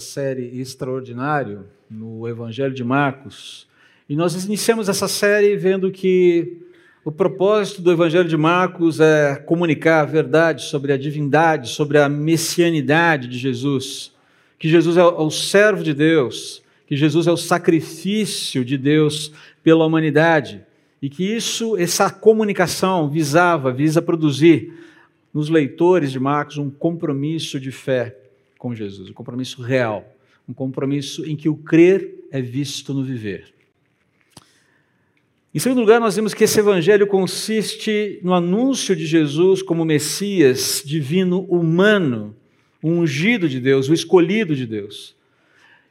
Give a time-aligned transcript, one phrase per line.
[0.00, 3.66] série Extraordinário no Evangelho de Marcos.
[4.08, 6.62] E nós iniciamos essa série vendo que
[7.04, 12.08] o propósito do Evangelho de Marcos é comunicar a verdade sobre a divindade, sobre a
[12.08, 14.12] messianidade de Jesus.
[14.58, 19.30] Que Jesus é o servo de Deus, que Jesus é o sacrifício de Deus
[19.62, 20.62] pela humanidade.
[21.02, 24.72] E que isso, essa comunicação visava, visa produzir
[25.34, 28.21] nos leitores de Marcos um compromisso de fé
[28.62, 30.16] com Jesus, um compromisso real,
[30.48, 33.52] um compromisso em que o crer é visto no viver.
[35.52, 40.80] Em segundo lugar, nós vemos que esse evangelho consiste no anúncio de Jesus como Messias
[40.86, 42.36] divino humano,
[42.80, 45.16] o ungido de Deus, o escolhido de Deus,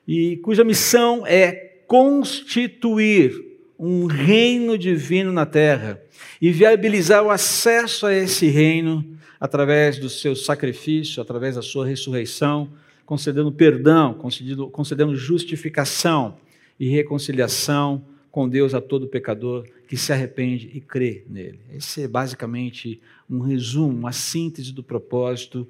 [0.07, 1.51] e cuja missão é
[1.85, 3.50] constituir
[3.83, 5.99] um reino divino na terra
[6.39, 9.03] e viabilizar o acesso a esse reino
[9.39, 12.69] através do seu sacrifício, através da sua ressurreição,
[13.07, 16.37] concedendo perdão, concedendo, concedendo justificação
[16.79, 21.59] e reconciliação com Deus a todo pecador que se arrepende e crê nele.
[21.73, 25.67] Esse é basicamente um resumo, uma síntese do propósito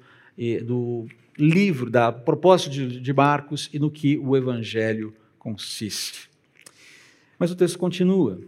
[0.64, 1.06] do
[1.38, 6.31] livro, da propósito de Marcos e no que o evangelho consiste.
[7.42, 8.38] Mas o texto continua.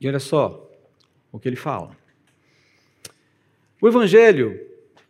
[0.00, 0.66] E olha só
[1.30, 1.94] o que ele fala.
[3.82, 4.58] O Evangelho,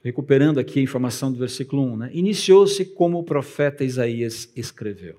[0.03, 5.15] recuperando aqui a informação do versículo 1, né, iniciou-se como o profeta Isaías escreveu.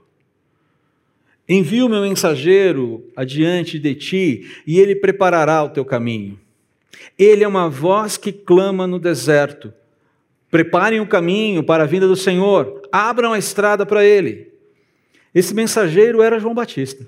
[1.47, 6.37] Envio meu mensageiro adiante de ti, e ele preparará o teu caminho.
[7.17, 9.73] Ele é uma voz que clama no deserto.
[10.51, 14.48] Preparem o caminho para a vinda do Senhor, abram a estrada para ele.
[15.33, 17.07] Esse mensageiro era João Batista.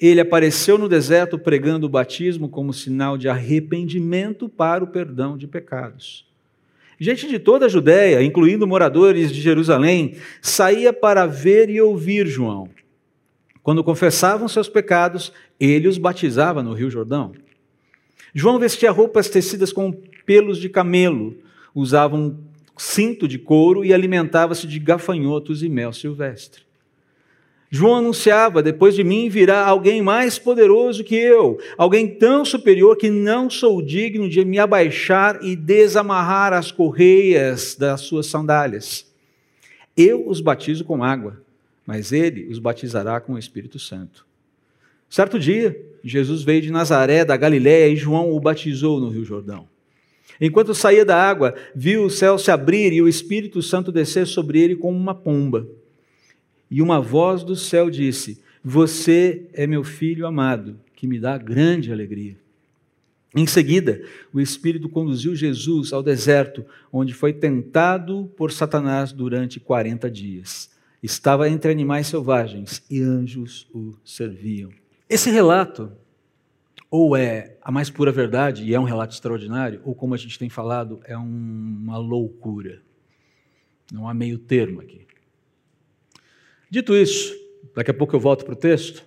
[0.00, 5.46] Ele apareceu no deserto pregando o batismo como sinal de arrependimento para o perdão de
[5.46, 6.26] pecados.
[6.98, 12.68] Gente de toda a Judéia, incluindo moradores de Jerusalém, saía para ver e ouvir João.
[13.62, 17.32] Quando confessavam seus pecados, ele os batizava no Rio Jordão.
[18.34, 19.92] João vestia roupas tecidas com
[20.24, 21.36] pelos de camelo,
[21.74, 22.38] usava um
[22.76, 26.62] cinto de couro e alimentava-se de gafanhotos e mel silvestre.
[27.74, 33.08] João anunciava: depois de mim virá alguém mais poderoso que eu, alguém tão superior que
[33.08, 39.10] não sou digno de me abaixar e desamarrar as correias das suas sandálias.
[39.96, 41.40] Eu os batizo com água,
[41.86, 44.26] mas ele os batizará com o Espírito Santo.
[45.08, 45.74] Certo dia,
[46.04, 49.66] Jesus veio de Nazaré, da Galiléia, e João o batizou no Rio Jordão.
[50.38, 54.60] Enquanto saía da água, viu o céu se abrir e o Espírito Santo descer sobre
[54.60, 55.66] ele como uma pomba.
[56.72, 61.92] E uma voz do céu disse: Você é meu filho amado, que me dá grande
[61.92, 62.38] alegria.
[63.36, 64.02] Em seguida,
[64.32, 70.70] o Espírito conduziu Jesus ao deserto, onde foi tentado por Satanás durante 40 dias.
[71.02, 74.70] Estava entre animais selvagens e anjos o serviam.
[75.10, 75.92] Esse relato,
[76.90, 80.38] ou é a mais pura verdade, e é um relato extraordinário, ou como a gente
[80.38, 82.80] tem falado, é um, uma loucura.
[83.92, 85.11] Não há meio termo aqui.
[86.72, 87.36] Dito isso,
[87.76, 89.06] daqui a pouco eu volto para o texto,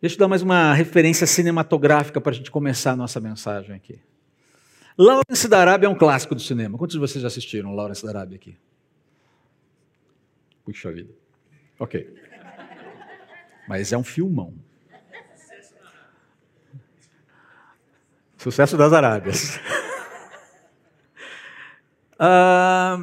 [0.00, 3.98] deixa eu dar mais uma referência cinematográfica para a gente começar a nossa mensagem aqui.
[4.96, 6.78] Lawrence da Arábia é um clássico do cinema.
[6.78, 8.56] Quantos de vocês já assistiram Lawrence da Arábia aqui?
[10.64, 11.12] Puxa vida.
[11.80, 12.14] Ok.
[13.68, 14.54] Mas é um filmão.
[18.36, 19.58] Sucesso das Arábias.
[22.20, 22.98] ah,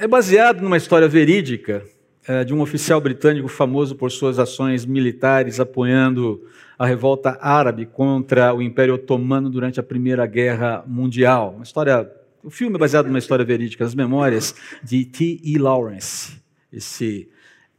[0.00, 1.86] é baseado numa história verídica
[2.26, 6.42] é, de um oficial britânico famoso por suas ações militares apoiando
[6.78, 11.54] a revolta árabe contra o Império Otomano durante a Primeira Guerra Mundial.
[11.56, 12.10] Uma história,
[12.42, 15.58] o filme é baseado numa história verídica, as memórias de T.E.
[15.58, 16.40] Lawrence,
[16.72, 17.28] esse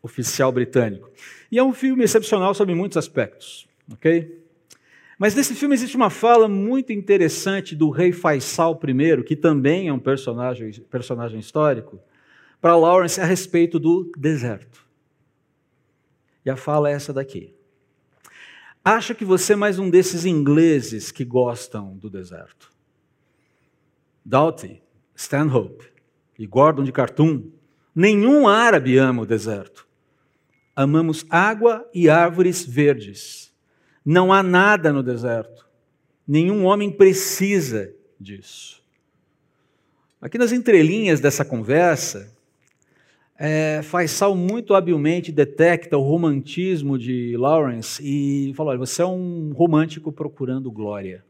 [0.02, 1.10] oficial britânico.
[1.52, 4.44] E é um filme excepcional sobre muitos aspectos, ok?
[5.18, 9.94] Mas nesse filme existe uma fala muito interessante do rei Faisal I, que também é
[9.94, 12.00] um personagem, personagem histórico,
[12.64, 14.88] para Lawrence a respeito do deserto.
[16.46, 17.54] E a fala é essa daqui.
[18.86, 22.72] Acha que você é mais um desses ingleses que gostam do deserto?
[24.24, 24.82] Doughty,
[25.14, 25.92] Stanhope
[26.40, 27.52] e Gordon de Khartoum,
[27.94, 29.86] nenhum árabe ama o deserto.
[30.74, 33.54] Amamos água e árvores verdes.
[34.06, 35.68] Não há nada no deserto.
[36.26, 38.82] Nenhum homem precisa disso.
[40.22, 42.32] Aqui nas entrelinhas dessa conversa,
[43.38, 49.52] é, Faisal muito habilmente detecta o romantismo de Lawrence e fala: olha, você é um
[49.54, 51.24] romântico procurando glória.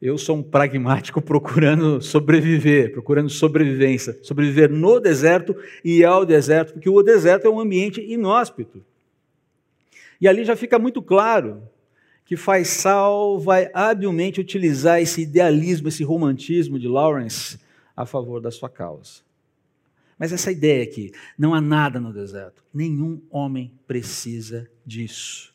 [0.00, 5.54] Eu sou um pragmático procurando sobreviver, procurando sobrevivência, sobreviver no deserto
[5.84, 8.82] e ao deserto, porque o deserto é um ambiente inóspito.
[10.20, 11.62] E ali já fica muito claro
[12.24, 17.58] que Faisal vai habilmente utilizar esse idealismo, esse romantismo de Lawrence
[17.96, 19.27] a favor da sua causa.
[20.18, 22.64] Mas essa ideia aqui, não há nada no deserto.
[22.74, 25.54] Nenhum homem precisa disso.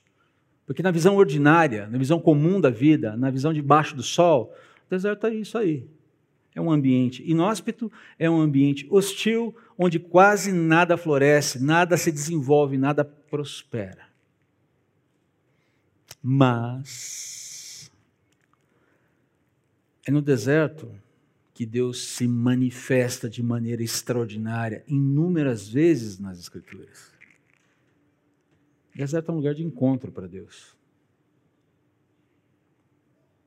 [0.65, 4.55] Porque na visão ordinária, na visão comum da vida, na visão debaixo do sol,
[4.87, 5.85] o deserto é isso aí.
[6.55, 12.77] É um ambiente inóspito, é um ambiente hostil, onde quase nada floresce, nada se desenvolve,
[12.77, 14.07] nada prospera.
[16.21, 17.91] Mas
[20.05, 20.89] é no deserto
[21.53, 27.11] que Deus se manifesta de maneira extraordinária, inúmeras vezes nas Escrituras.
[28.93, 30.75] O deserto é um lugar de encontro para Deus.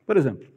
[0.05, 0.49] Por exemplo,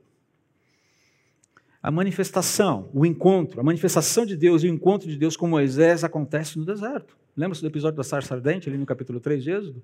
[1.82, 6.04] a manifestação, o encontro, a manifestação de Deus e o encontro de Deus com Moisés
[6.04, 7.18] acontece no deserto.
[7.36, 9.84] Lembra-se do episódio da sarça ardente, ali no capítulo 3 de Êxodo?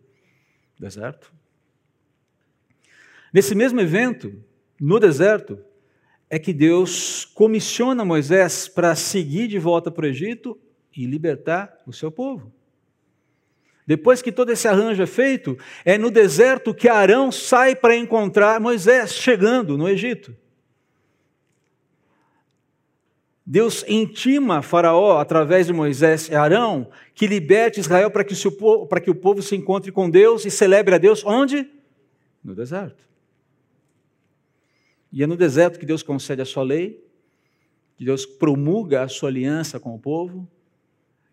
[0.78, 1.34] Deserto.
[3.34, 4.44] Nesse mesmo evento,
[4.80, 5.60] no deserto,
[6.30, 10.58] é que Deus comissiona Moisés para seguir de volta para o Egito
[10.96, 12.52] e libertar o seu povo.
[13.86, 18.60] Depois que todo esse arranjo é feito, é no deserto que Arão sai para encontrar
[18.60, 20.36] Moisés chegando no Egito.
[23.46, 29.00] Deus intima Faraó, através de Moisés e Arão, que liberte Israel para que, o, para
[29.00, 31.70] que o povo se encontre com Deus e celebre a Deus onde?
[32.44, 33.04] No deserto.
[35.16, 37.02] E é no deserto que Deus concede a sua lei,
[37.96, 40.46] que Deus promulga a sua aliança com o povo,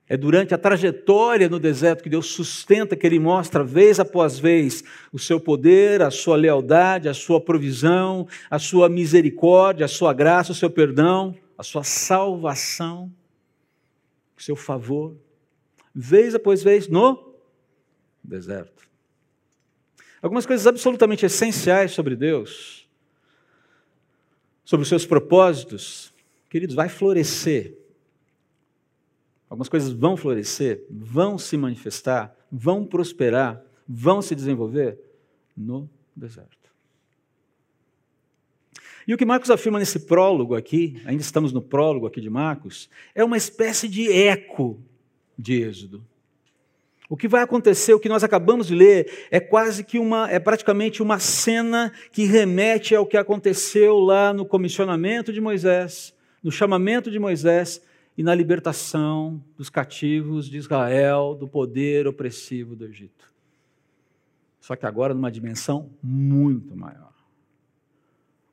[0.09, 4.85] é durante a trajetória no deserto que Deus sustenta, que Ele mostra vez após vez
[5.13, 10.53] o seu poder, a sua lealdade, a sua provisão, a sua misericórdia, a sua graça,
[10.53, 13.13] o seu perdão, a sua salvação,
[14.39, 15.17] o seu favor,
[15.93, 17.35] vez após vez no
[18.23, 18.89] deserto.
[20.23, 22.82] Algumas coisas absolutamente essenciais sobre Deus,
[24.65, 26.13] sobre os seus propósitos,
[26.49, 27.83] queridos, vai florescer
[29.53, 34.99] Algumas coisas vão florescer, vão se manifestar, vão prosperar, vão se desenvolver
[35.55, 36.73] no deserto.
[39.07, 42.89] E o que Marcos afirma nesse prólogo aqui, ainda estamos no prólogo aqui de Marcos,
[43.15, 44.83] é uma espécie de eco
[45.37, 46.03] de Êxodo.
[47.13, 50.39] O que vai acontecer, o que nós acabamos de ler, é quase que uma, é
[50.39, 57.11] praticamente uma cena que remete ao que aconteceu lá no comissionamento de Moisés, no chamamento
[57.11, 57.83] de Moisés
[58.17, 63.31] e na libertação dos cativos de Israel do poder opressivo do Egito.
[64.59, 67.13] Só que agora numa dimensão muito maior.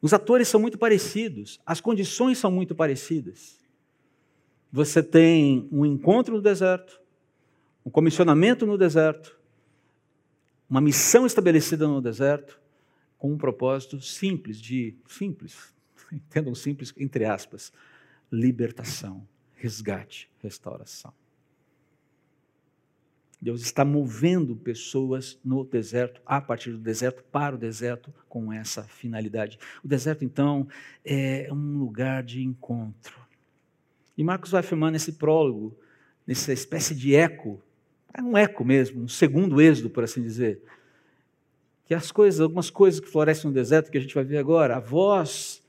[0.01, 3.57] Os atores são muito parecidos, as condições são muito parecidas.
[4.69, 6.99] Você tem um encontro no deserto,
[7.85, 9.37] um comissionamento no deserto,
[10.69, 12.59] uma missão estabelecida no deserto,
[13.17, 15.73] com um propósito simples de simples,
[16.11, 17.73] entendam simples entre aspas,
[18.31, 19.27] libertação
[19.59, 21.13] resgate, restauração.
[23.41, 28.83] Deus está movendo pessoas no deserto, a partir do deserto, para o deserto, com essa
[28.83, 29.57] finalidade.
[29.83, 30.67] O deserto, então,
[31.05, 33.17] é um lugar de encontro.
[34.17, 35.77] E Marcos vai afirmar nesse prólogo,
[36.27, 37.61] nessa espécie de eco,
[38.13, 40.61] é um eco mesmo, um segundo êxodo, por assim dizer,
[41.85, 44.77] que as coisas, algumas coisas que florescem no deserto, que a gente vai ver agora,
[44.77, 45.61] a voz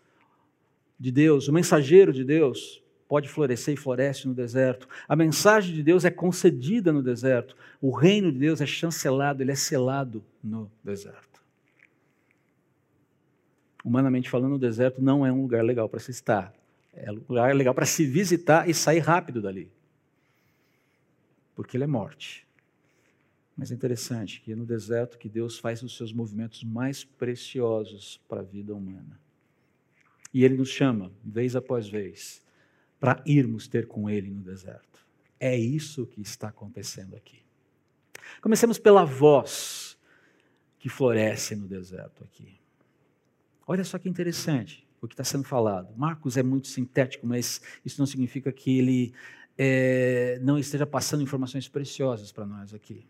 [0.99, 4.87] de Deus, o mensageiro de Deus, pode florescer e floresce no deserto.
[5.09, 7.57] A mensagem de Deus é concedida no deserto.
[7.81, 11.43] O reino de Deus é chancelado, ele é selado no deserto.
[13.85, 16.53] Humanamente falando, o deserto não é um lugar legal para se estar.
[16.93, 19.73] É um lugar legal para se visitar e sair rápido dali.
[21.61, 22.49] Porque ele é morte.
[23.55, 28.19] Mas é interessante que é no deserto que Deus faz os seus movimentos mais preciosos
[28.27, 29.21] para a vida humana.
[30.33, 32.43] E ele nos chama, vez após vez,
[32.99, 35.07] para irmos ter com Ele no deserto.
[35.39, 37.43] É isso que está acontecendo aqui.
[38.41, 39.99] Comecemos pela voz
[40.79, 42.59] que floresce no deserto aqui.
[43.67, 45.95] Olha só que interessante o que está sendo falado.
[45.95, 49.13] Marcos é muito sintético, mas isso não significa que ele
[49.63, 53.05] é, não esteja passando informações preciosas para nós aqui.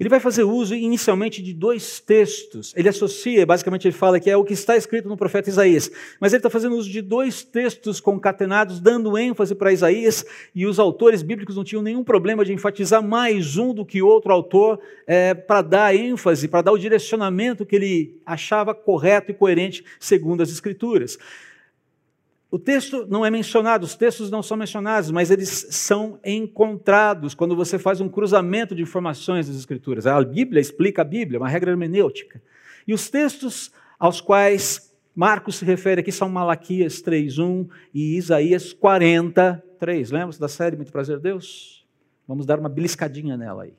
[0.00, 2.72] Ele vai fazer uso inicialmente de dois textos.
[2.74, 5.90] Ele associa, basicamente ele fala que é o que está escrito no profeta Isaías.
[6.18, 10.24] Mas ele está fazendo uso de dois textos concatenados, dando ênfase para Isaías,
[10.54, 14.32] e os autores bíblicos não tinham nenhum problema de enfatizar mais um do que outro
[14.32, 19.84] autor é, para dar ênfase, para dar o direcionamento que ele achava correto e coerente
[20.00, 21.18] segundo as Escrituras.
[22.50, 27.56] O texto não é mencionado, os textos não são mencionados, mas eles são encontrados quando
[27.56, 30.06] você faz um cruzamento de informações das Escrituras.
[30.06, 32.40] A Bíblia explica a Bíblia, uma regra hermenêutica.
[32.86, 40.10] E os textos aos quais Marcos se refere aqui são Malaquias 3.1 e Isaías 43.
[40.10, 41.84] Lembra-se da série Muito Prazer Deus?
[42.28, 43.74] Vamos dar uma beliscadinha nela aí.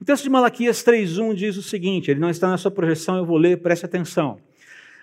[0.00, 3.24] O texto de Malaquias 3.1 diz o seguinte, ele não está na sua projeção, eu
[3.24, 4.38] vou ler, preste atenção.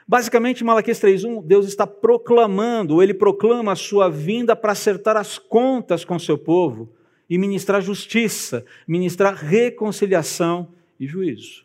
[0.10, 6.04] Basicamente, Malaquias 3:1, Deus está proclamando, ele proclama a sua vinda para acertar as contas
[6.04, 6.92] com seu povo
[7.30, 11.64] e ministrar justiça, ministrar reconciliação e juízo.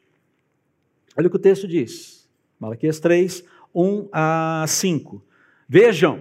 [1.16, 2.28] Olha o que o texto diz.
[2.60, 3.42] Malaquias 3,
[3.74, 5.24] 1 a 5.
[5.66, 6.20] Vejam,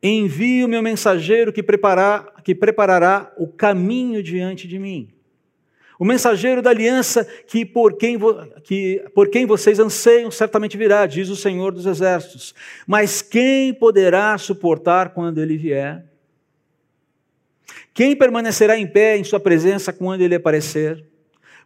[0.00, 1.60] envio meu mensageiro que,
[2.44, 5.12] que preparará o caminho diante de mim.
[5.98, 8.16] O mensageiro da aliança que por, quem
[8.62, 12.54] que por quem vocês anseiam certamente virá, diz o Senhor dos Exércitos.
[12.86, 16.04] Mas quem poderá suportar quando ele vier?
[17.92, 21.04] Quem permanecerá em pé em sua presença quando ele aparecer?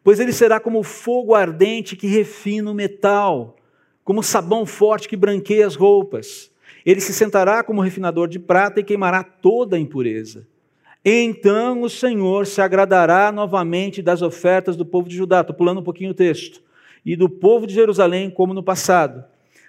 [0.02, 3.56] Pois ele será como fogo ardente que refina o metal,
[4.02, 6.50] como sabão forte que branqueia as roupas.
[6.86, 10.48] Ele se sentará como refinador de prata e queimará toda a impureza.
[11.04, 15.40] Então o Senhor se agradará novamente das ofertas do povo de Judá.
[15.40, 16.62] Estou pulando um pouquinho o texto.
[17.04, 19.24] E do povo de Jerusalém, como no passado.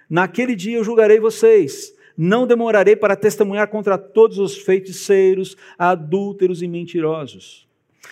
[0.08, 1.96] Naquele dia eu julgarei vocês.
[2.16, 7.68] Não demorarei para testemunhar contra todos os feiticeiros, adúlteros e mentirosos.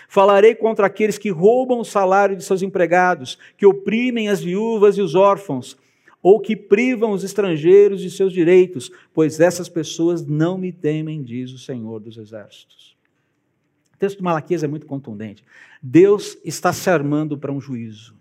[0.09, 5.01] Falarei contra aqueles que roubam o salário de seus empregados, que oprimem as viúvas e
[5.01, 5.77] os órfãos,
[6.23, 11.51] ou que privam os estrangeiros de seus direitos, pois essas pessoas não me temem, diz
[11.51, 12.90] o Senhor dos Exércitos
[14.01, 15.43] texto de Malaquias é muito contundente.
[15.79, 18.17] Deus está se armando para um juízo.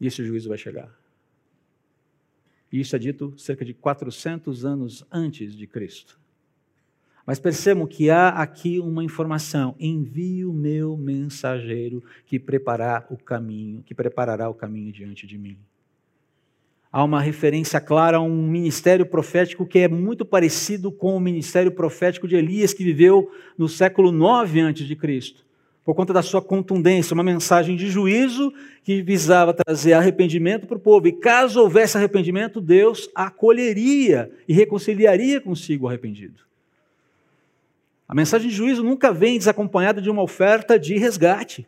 [0.00, 0.92] E esse juízo vai chegar.
[2.72, 6.18] E isso é dito cerca de 400 anos antes de Cristo.
[7.24, 13.84] Mas percebam que há aqui uma informação: envie o meu mensageiro que preparar o caminho,
[13.84, 15.56] que preparará o caminho diante de mim
[16.92, 21.70] há uma referência clara a um ministério profético que é muito parecido com o ministério
[21.70, 25.34] profético de Elias, que viveu no século 9 a.C.,
[25.82, 28.52] por conta da sua contundência, uma mensagem de juízo
[28.84, 31.08] que visava trazer arrependimento para o povo.
[31.08, 36.42] E caso houvesse arrependimento, Deus acolheria e reconciliaria consigo o arrependido.
[38.06, 41.66] A mensagem de juízo nunca vem desacompanhada de uma oferta de resgate.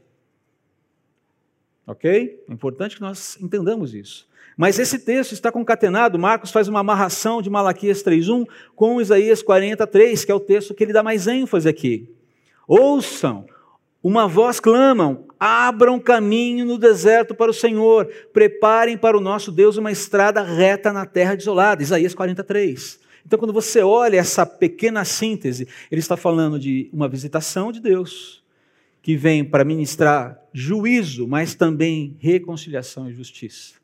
[1.87, 2.45] Ok?
[2.49, 4.29] É importante que nós entendamos isso.
[4.57, 10.25] Mas esse texto está concatenado, Marcos faz uma amarração de Malaquias 3:1 com Isaías 43,
[10.25, 12.09] que é o texto que ele dá mais ênfase aqui.
[12.67, 13.47] Ouçam,
[14.03, 19.77] uma voz clamam: abram caminho no deserto para o Senhor, preparem para o nosso Deus
[19.77, 21.83] uma estrada reta na terra desolada.
[21.83, 23.01] Isaías 43.
[23.25, 28.43] Então, quando você olha essa pequena síntese, ele está falando de uma visitação de Deus,
[29.01, 33.82] que vem para ministrar juízo, mas também reconciliação e justiça.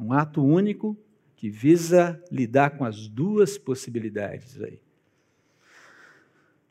[0.00, 0.96] Um ato único
[1.36, 4.80] que visa lidar com as duas possibilidades aí.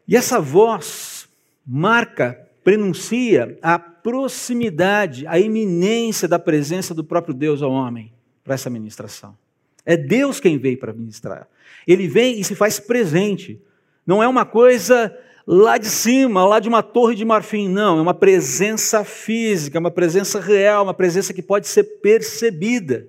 [0.08, 1.28] E essa voz
[1.66, 8.70] marca, prenuncia a proximidade, a iminência da presença do próprio Deus ao homem para essa
[8.70, 9.38] ministração.
[9.86, 11.48] É Deus quem veio para ministrar.
[11.86, 13.62] Ele vem e se faz presente.
[14.06, 15.14] Não é uma coisa
[15.46, 17.98] lá de cima, lá de uma torre de marfim, não.
[17.98, 23.08] É uma presença física, uma presença real, uma presença que pode ser percebida.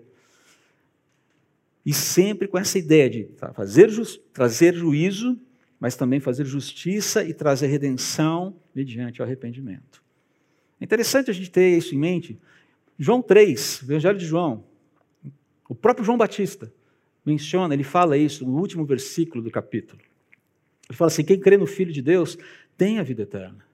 [1.88, 3.88] E sempre com essa ideia de fazer,
[4.30, 5.40] trazer juízo,
[5.80, 10.04] mas também fazer justiça e trazer redenção mediante o arrependimento.
[10.78, 12.38] É interessante a gente ter isso em mente.
[12.98, 14.66] João 3, Evangelho de João,
[15.66, 16.70] o próprio João Batista
[17.24, 20.02] menciona, ele fala isso no último versículo do capítulo.
[20.90, 22.36] Ele fala assim: quem crê no Filho de Deus
[22.76, 23.64] tem a vida eterna.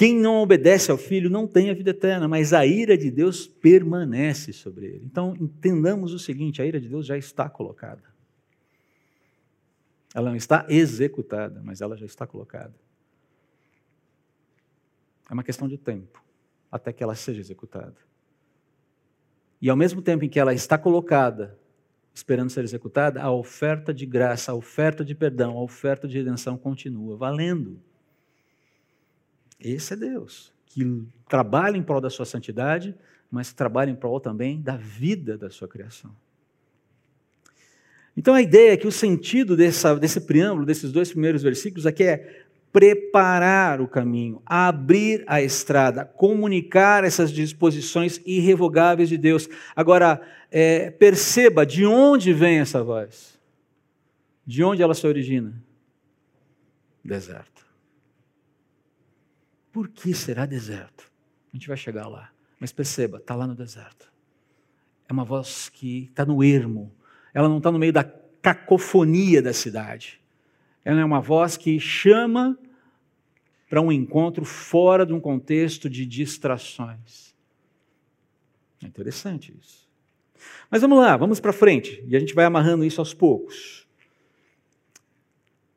[0.00, 3.46] Quem não obedece ao Filho não tem a vida eterna, mas a ira de Deus
[3.46, 5.04] permanece sobre ele.
[5.04, 8.02] Então, entendamos o seguinte: a ira de Deus já está colocada.
[10.14, 12.74] Ela não está executada, mas ela já está colocada.
[15.28, 16.24] É uma questão de tempo
[16.72, 17.96] até que ela seja executada.
[19.60, 21.58] E ao mesmo tempo em que ela está colocada,
[22.14, 26.56] esperando ser executada, a oferta de graça, a oferta de perdão, a oferta de redenção
[26.56, 27.89] continua valendo.
[29.60, 32.94] Esse é Deus, que trabalha em prol da sua santidade,
[33.30, 36.10] mas trabalha em prol também da vida da sua criação.
[38.16, 42.04] Então a ideia é que o sentido dessa, desse preâmbulo, desses dois primeiros versículos, aqui
[42.04, 49.48] é preparar o caminho, abrir a estrada, comunicar essas disposições irrevogáveis de Deus.
[49.74, 53.38] Agora, é, perceba de onde vem essa voz.
[54.46, 55.62] De onde ela se origina?
[57.04, 57.69] Deserto.
[59.72, 61.10] Por que será deserto?
[61.52, 62.30] A gente vai chegar lá.
[62.58, 64.10] Mas perceba, está lá no deserto.
[65.08, 66.92] É uma voz que está no ermo.
[67.32, 70.20] Ela não está no meio da cacofonia da cidade.
[70.84, 72.58] Ela é uma voz que chama
[73.68, 77.34] para um encontro fora de um contexto de distrações.
[78.82, 79.88] É interessante isso.
[80.70, 83.86] Mas vamos lá, vamos para frente, e a gente vai amarrando isso aos poucos.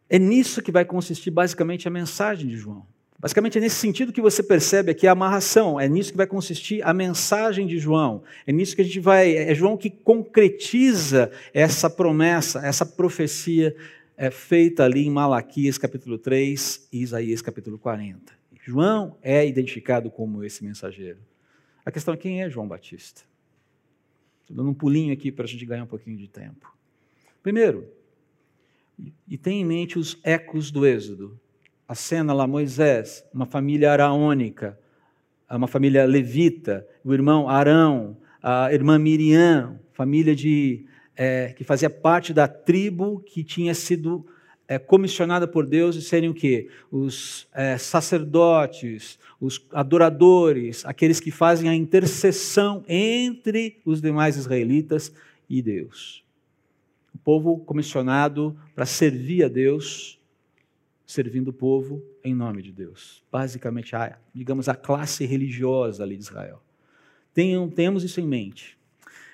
[0.10, 2.88] É nisso que vai consistir basicamente a mensagem de João.
[3.24, 6.86] Basicamente é nesse sentido que você percebe aqui a amarração, é nisso que vai consistir
[6.86, 8.22] a mensagem de João.
[8.46, 13.74] É nisso que a gente vai, é João que concretiza essa promessa, essa profecia
[14.18, 18.34] é feita ali em Malaquias capítulo 3 e Isaías capítulo 40.
[18.62, 21.20] João é identificado como esse mensageiro.
[21.86, 23.22] A questão é quem é João Batista.
[24.42, 26.76] Estou dando um pulinho aqui para a gente ganhar um pouquinho de tempo.
[27.42, 27.88] Primeiro,
[29.26, 31.40] e tem em mente os ecos do Êxodo.
[31.94, 34.80] A cena lá, Moisés, uma família araônica,
[35.48, 42.34] uma família levita, o irmão Arão, a irmã Miriam, família de é, que fazia parte
[42.34, 44.26] da tribo que tinha sido
[44.68, 46.68] é, comissionada por Deus de serem o quê?
[46.92, 55.14] Os é, sacerdotes, os adoradores, aqueles que fazem a intercessão entre os demais israelitas
[55.48, 56.24] e Deus.
[57.14, 60.20] O povo comissionado para servir a Deus,
[61.06, 63.24] servindo o povo em nome de Deus.
[63.32, 66.62] Basicamente, a, digamos, a classe religiosa ali de Israel.
[67.34, 68.78] Tenham, tenhamos isso em mente.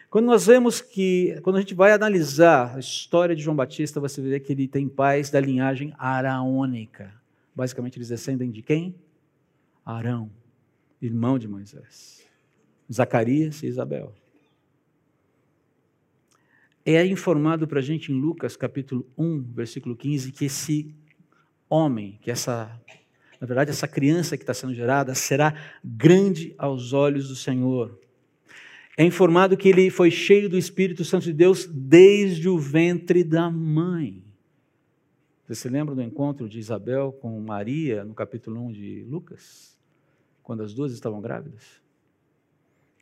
[0.09, 4.21] Quando nós vemos que, quando a gente vai analisar a história de João Batista, você
[4.21, 7.13] vê que ele tem pais da linhagem araônica.
[7.55, 8.95] Basicamente, eles descendem de quem?
[9.85, 10.31] Arão,
[10.99, 12.25] irmão de Moisés.
[12.91, 14.13] Zacarias e Isabel.
[16.83, 20.95] É informado para a gente em Lucas capítulo 1, versículo 15, que esse
[21.69, 22.71] homem, que essa,
[23.39, 25.53] na verdade, essa criança que está sendo gerada, será
[25.83, 27.99] grande aos olhos do Senhor
[28.99, 33.49] é informado que ele foi cheio do Espírito Santo de Deus desde o ventre da
[33.49, 34.21] mãe.
[35.45, 39.79] Você se lembra do encontro de Isabel com Maria no capítulo 1 de Lucas?
[40.43, 41.81] Quando as duas estavam grávidas?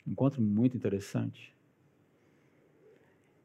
[0.06, 1.52] Um encontro muito interessante.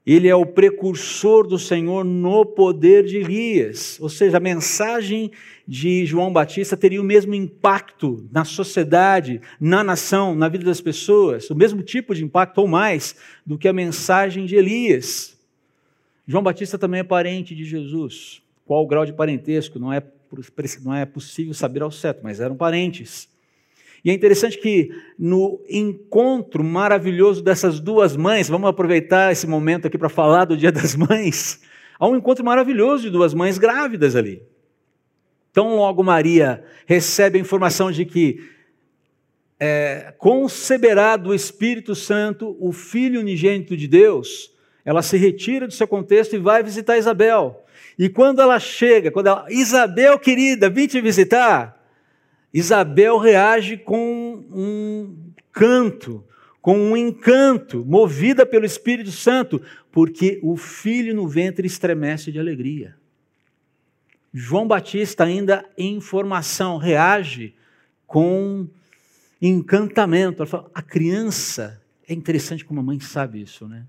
[0.05, 3.97] Ele é o precursor do Senhor no poder de Elias.
[4.01, 5.31] Ou seja, a mensagem
[5.65, 11.49] de João Batista teria o mesmo impacto na sociedade, na nação, na vida das pessoas,
[11.49, 15.37] o mesmo tipo de impacto ou mais do que a mensagem de Elias.
[16.27, 18.41] João Batista também é parente de Jesus.
[18.65, 19.79] Qual o grau de parentesco?
[19.79, 20.03] Não é,
[20.83, 23.29] não é possível saber ao certo, mas eram parentes.
[24.03, 29.97] E é interessante que no encontro maravilhoso dessas duas mães, vamos aproveitar esse momento aqui
[29.97, 31.61] para falar do Dia das Mães,
[31.97, 34.43] há um encontro maravilhoso de duas mães grávidas ali.
[35.51, 38.43] Então, logo Maria recebe a informação de que
[39.59, 44.51] é, conceberá do Espírito Santo o Filho unigênito de Deus,
[44.83, 47.63] ela se retira do seu contexto e vai visitar Isabel.
[47.97, 51.81] E quando ela chega, quando ela, Isabel querida, vim te visitar,
[52.53, 56.23] Isabel reage com um canto,
[56.61, 59.61] com um encanto, movida pelo Espírito Santo,
[59.91, 62.95] porque o filho no ventre estremece de alegria.
[64.33, 67.55] João Batista, ainda em formação, reage
[68.07, 68.67] com
[69.41, 70.41] encantamento.
[70.41, 73.85] Ela fala, a criança, é interessante como a mãe sabe isso, né?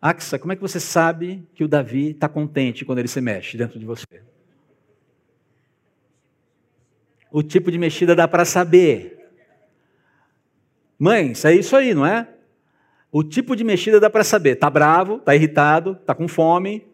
[0.00, 3.56] Axa, como é que você sabe que o Davi está contente quando ele se mexe
[3.56, 4.06] dentro de você?
[7.30, 9.18] O tipo de mexida dá para saber.
[10.98, 12.28] Mães, é isso aí, não é?
[13.10, 14.56] O tipo de mexida dá para saber.
[14.56, 16.86] Tá bravo, tá irritado, tá com fome.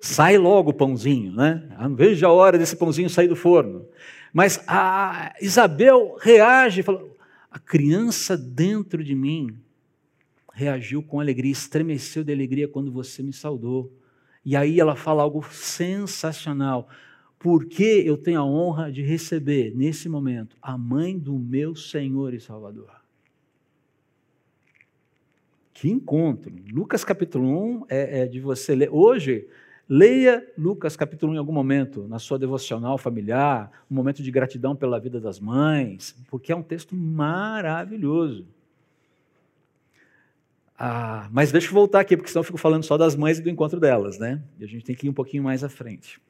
[0.00, 1.68] Sai logo o pãozinho, né?
[1.80, 3.86] Não vejo a hora desse pãozinho sair do forno.
[4.32, 7.02] Mas a Isabel reage, fala:
[7.50, 9.58] a criança dentro de mim
[10.52, 13.92] reagiu com alegria, estremeceu de alegria quando você me saudou.
[14.44, 16.88] E aí ela fala algo sensacional
[17.46, 22.40] porque eu tenho a honra de receber, nesse momento, a mãe do meu Senhor e
[22.40, 22.90] Salvador.
[25.72, 26.52] Que encontro!
[26.72, 28.88] Lucas capítulo 1 é, é de você ler.
[28.90, 29.46] Hoje,
[29.88, 34.74] Leia Lucas capítulo 1 em algum momento, na sua devocional familiar, um momento de gratidão
[34.74, 38.44] pela vida das mães, porque é um texto maravilhoso.
[40.76, 43.42] Ah, mas deixa eu voltar aqui, porque senão eu fico falando só das mães e
[43.42, 44.42] do encontro delas, né?
[44.58, 46.20] E a gente tem que ir um pouquinho mais à frente.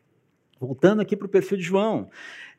[0.60, 2.10] Voltando aqui para o perfil de João,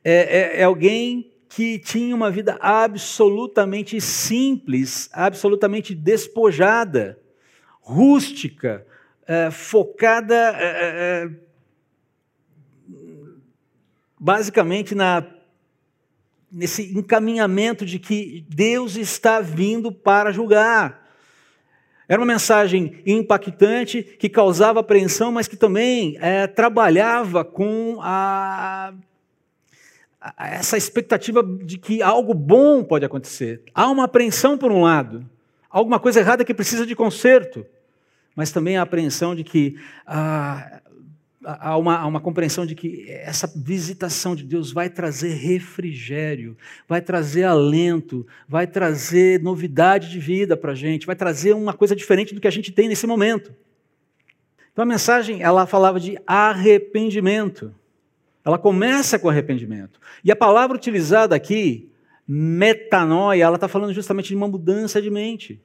[0.04, 7.20] é, é, é alguém que tinha uma vida absolutamente simples, absolutamente despojada,
[7.82, 8.86] rústica,
[9.26, 11.48] é, focada é, é, é
[14.20, 15.26] basicamente na,
[16.52, 21.07] nesse encaminhamento de que Deus está vindo para julgar.
[22.08, 28.94] Era uma mensagem impactante, que causava apreensão, mas que também é, trabalhava com a,
[30.22, 33.62] a, essa expectativa de que algo bom pode acontecer.
[33.74, 35.30] Há uma apreensão por um lado,
[35.70, 37.66] alguma coisa errada que precisa de conserto,
[38.34, 40.82] mas também a apreensão de que ah,
[41.48, 46.58] há uma, há uma compreensão de que essa visitação de Deus vai trazer refrigério,
[46.88, 51.96] vai trazer alento, vai trazer novidade de vida para a gente, vai trazer uma coisa
[51.96, 53.54] diferente do que a gente tem nesse momento.
[54.74, 57.74] Então a mensagem, ela falava de arrependimento.
[58.44, 60.00] Ela começa com arrependimento.
[60.24, 61.90] E a palavra utilizada aqui,
[62.28, 65.62] metanoia, ela está falando justamente de uma mudança de mente.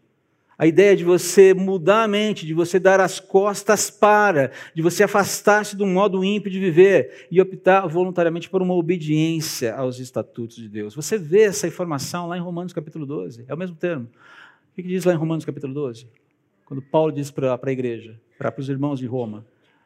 [0.62, 5.02] A ideia de você mudar a mente, de você dar as costas para, de você
[5.02, 10.68] afastar-se do modo ímpio de viver e optar voluntariamente por uma obediência aos estatutos de
[10.68, 10.94] Deus.
[10.94, 14.04] Você vê essa informação lá em Romanos capítulo 12, é o mesmo termo.
[14.70, 16.06] O que diz lá em Romanos capítulo 12?
[16.64, 19.44] Quando Paulo diz para a igreja, para os irmãos de Roma: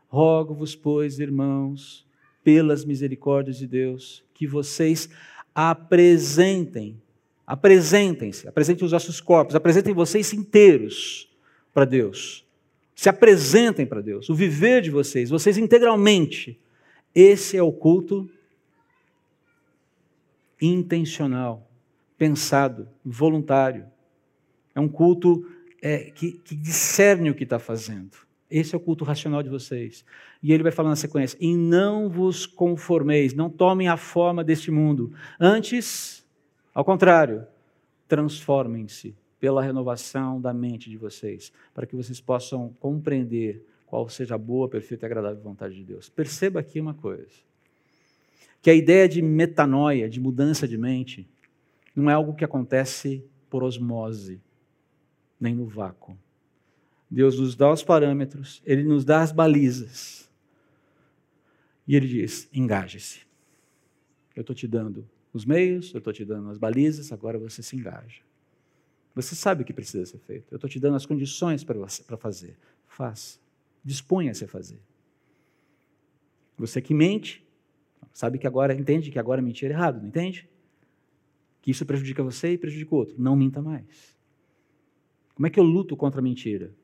[0.09, 2.07] Rogo-vos, pois, irmãos,
[2.45, 5.09] pelas misericórdias de Deus, que vocês
[5.55, 7.01] apresentem
[7.47, 11.31] Apresentem-se, apresentem os vossos corpos, apresentem vocês inteiros
[11.73, 12.45] para Deus.
[12.95, 16.59] Se apresentem para Deus, o viver de vocês, vocês integralmente.
[17.15, 18.29] Esse é o culto
[20.61, 21.71] intencional,
[22.19, 23.87] pensado, voluntário.
[24.75, 25.47] É um culto
[25.81, 28.17] é, que, que discerne o que está fazendo.
[28.51, 30.05] Esse é o culto racional de vocês.
[30.43, 34.71] E ele vai falar na sequência: e não vos conformeis, não tomem a forma deste
[34.71, 35.13] mundo.
[35.39, 36.26] Antes,
[36.77, 37.47] ao contrário,
[38.07, 44.39] transformem-se pela renovação da mente de vocês, para que vocês possam compreender qual seja a
[44.39, 46.11] boa, perfeita e agradável vontade de Deus.
[46.11, 47.33] Perceba aqui uma coisa:
[48.61, 51.27] que a ideia de metanoia, de mudança de mente,
[51.95, 54.39] não é algo que acontece por osmose,
[55.41, 56.15] nem no vácuo.
[57.11, 60.31] Deus nos dá os parâmetros, Ele nos dá as balizas.
[61.89, 63.21] E Ele diz: engaje-se.
[64.35, 67.77] Eu estou te dando os meios, eu estou te dando as balizas, agora você se
[67.77, 68.23] engaja.
[69.15, 70.47] Você sabe o que precisa ser feito.
[70.51, 72.59] Eu estou te dando as condições para fazer.
[72.87, 73.39] Faça.
[73.85, 74.81] Disponha-se a fazer.
[76.59, 77.47] Você que mente,
[78.13, 80.49] sabe que agora, entende que agora mentir é errado, não entende?
[81.63, 83.15] Que isso prejudica você e prejudica o outro.
[83.19, 84.17] Não minta mais.
[85.35, 86.75] Como é que eu luto contra a mentira?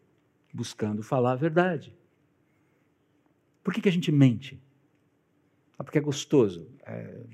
[0.53, 1.95] Buscando falar a verdade.
[3.65, 4.61] Por que, que a gente mente?
[5.79, 6.69] Ah, porque é gostoso.
[6.85, 7.25] É,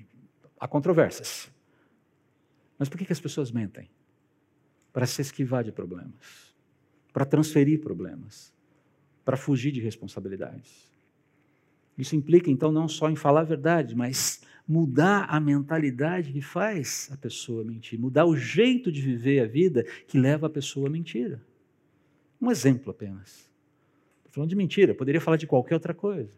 [0.59, 1.51] Há controvérsias.
[2.79, 3.90] Mas por que, que as pessoas mentem?
[4.92, 6.55] Para se esquivar de problemas,
[7.12, 8.53] para transferir problemas,
[9.25, 10.88] para fugir de responsabilidades.
[11.97, 17.09] Isso implica, então, não só em falar a verdade, mas mudar a mentalidade que faz
[17.12, 20.90] a pessoa mentir, mudar o jeito de viver a vida que leva a pessoa à
[20.90, 21.42] mentira.
[22.40, 23.51] Um exemplo apenas.
[24.18, 26.37] Estou falando de mentira, poderia falar de qualquer outra coisa.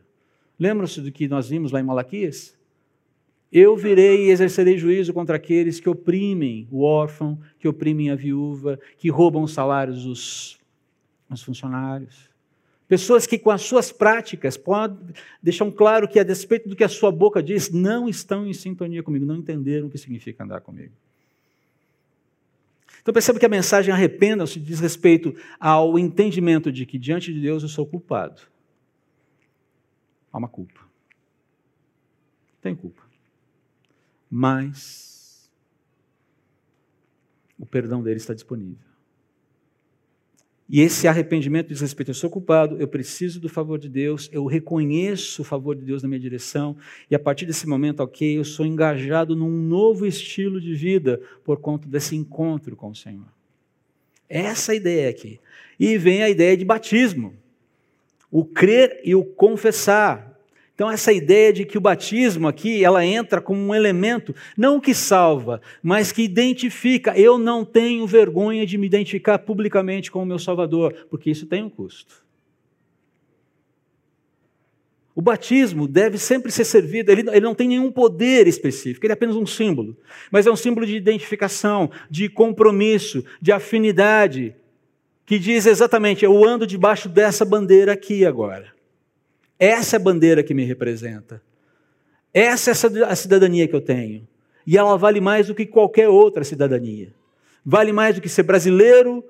[0.58, 2.58] Lembram-se do que nós vimos lá em Malaquias?
[3.52, 8.78] Eu virei e exercerei juízo contra aqueles que oprimem o órfão, que oprimem a viúva,
[8.96, 10.60] que roubam os salários dos,
[11.28, 12.30] dos funcionários.
[12.86, 14.98] Pessoas que, com as suas práticas, podem,
[15.42, 19.02] deixam claro que, a despeito do que a sua boca diz, não estão em sintonia
[19.02, 20.92] comigo, não entenderam o que significa andar comigo.
[23.02, 27.62] Então perceba que a mensagem arrependa-se diz respeito ao entendimento de que diante de Deus
[27.62, 28.42] eu sou culpado.
[30.32, 30.80] Há uma culpa.
[32.60, 33.09] Tem culpa
[34.30, 35.50] mas
[37.58, 38.90] o perdão dele está disponível.
[40.72, 44.46] E esse arrependimento diz respeito, eu sou culpado, eu preciso do favor de Deus, eu
[44.46, 46.76] reconheço o favor de Deus na minha direção,
[47.10, 51.58] e a partir desse momento, ok, eu sou engajado num novo estilo de vida por
[51.58, 53.26] conta desse encontro com o Senhor.
[54.28, 55.40] Essa é ideia aqui.
[55.78, 57.34] E vem a ideia de batismo.
[58.30, 60.29] O crer e o confessar.
[60.80, 64.94] Então essa ideia de que o batismo aqui, ela entra como um elemento, não que
[64.94, 70.38] salva, mas que identifica, eu não tenho vergonha de me identificar publicamente com o meu
[70.38, 72.24] Salvador, porque isso tem um custo.
[75.14, 79.14] O batismo deve sempre ser servido, ele, ele, não tem nenhum poder específico, ele é
[79.14, 79.94] apenas um símbolo.
[80.30, 84.56] Mas é um símbolo de identificação, de compromisso, de afinidade,
[85.26, 88.79] que diz exatamente: eu ando debaixo dessa bandeira aqui agora.
[89.60, 91.42] Essa é a bandeira que me representa.
[92.32, 94.26] Essa é a cidadania que eu tenho.
[94.66, 97.12] E ela vale mais do que qualquer outra cidadania.
[97.62, 99.22] Vale mais do que ser brasileiro,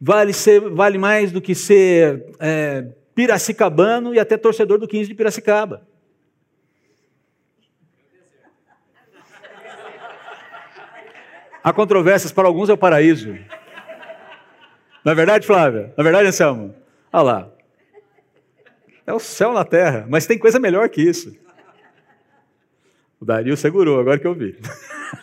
[0.00, 5.14] vale, ser, vale mais do que ser é, piracicabano e até torcedor do 15 de
[5.16, 5.82] Piracicaba.
[11.64, 13.36] Há controvérsias, para alguns é o paraíso.
[15.04, 15.92] Na é verdade, Flávia?
[15.96, 16.74] Na verdade, Anselmo?
[17.12, 17.51] Olha lá.
[19.06, 21.36] É o céu na terra, mas tem coisa melhor que isso.
[23.20, 24.56] O Dario segurou, agora que eu vi.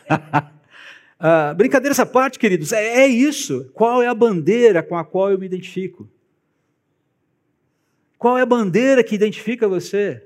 [1.19, 3.69] ah, brincadeira essa parte, queridos, é, é isso.
[3.73, 6.09] Qual é a bandeira com a qual eu me identifico?
[8.17, 10.23] Qual é a bandeira que identifica você?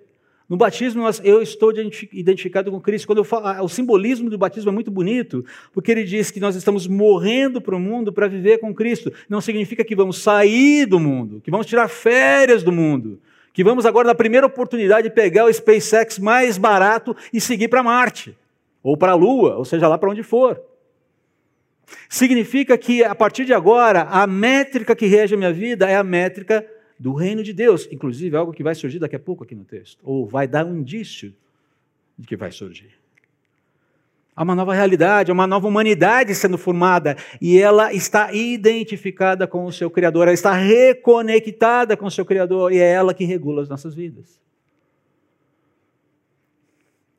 [0.49, 1.71] No batismo, eu estou
[2.11, 3.07] identificado com Cristo.
[3.07, 6.39] Quando eu falo, ah, o simbolismo do batismo é muito bonito, porque ele diz que
[6.39, 9.11] nós estamos morrendo para o mundo para viver com Cristo.
[9.29, 13.19] Não significa que vamos sair do mundo, que vamos tirar férias do mundo,
[13.53, 18.35] que vamos agora, na primeira oportunidade, pegar o SpaceX mais barato e seguir para Marte,
[18.81, 20.59] ou para a Lua, ou seja lá para onde for.
[22.09, 26.03] Significa que, a partir de agora, a métrica que rege a minha vida é a
[26.03, 26.65] métrica
[26.99, 29.99] do reino de Deus, inclusive algo que vai surgir daqui a pouco aqui no texto,
[30.03, 31.33] ou vai dar um indício
[32.17, 33.02] de que vai surgir.
[34.35, 37.15] Há uma nova realidade, há uma nova humanidade sendo formada.
[37.39, 42.71] E ela está identificada com o seu Criador, ela está reconectada com o seu Criador.
[42.71, 44.41] E é ela que regula as nossas vidas.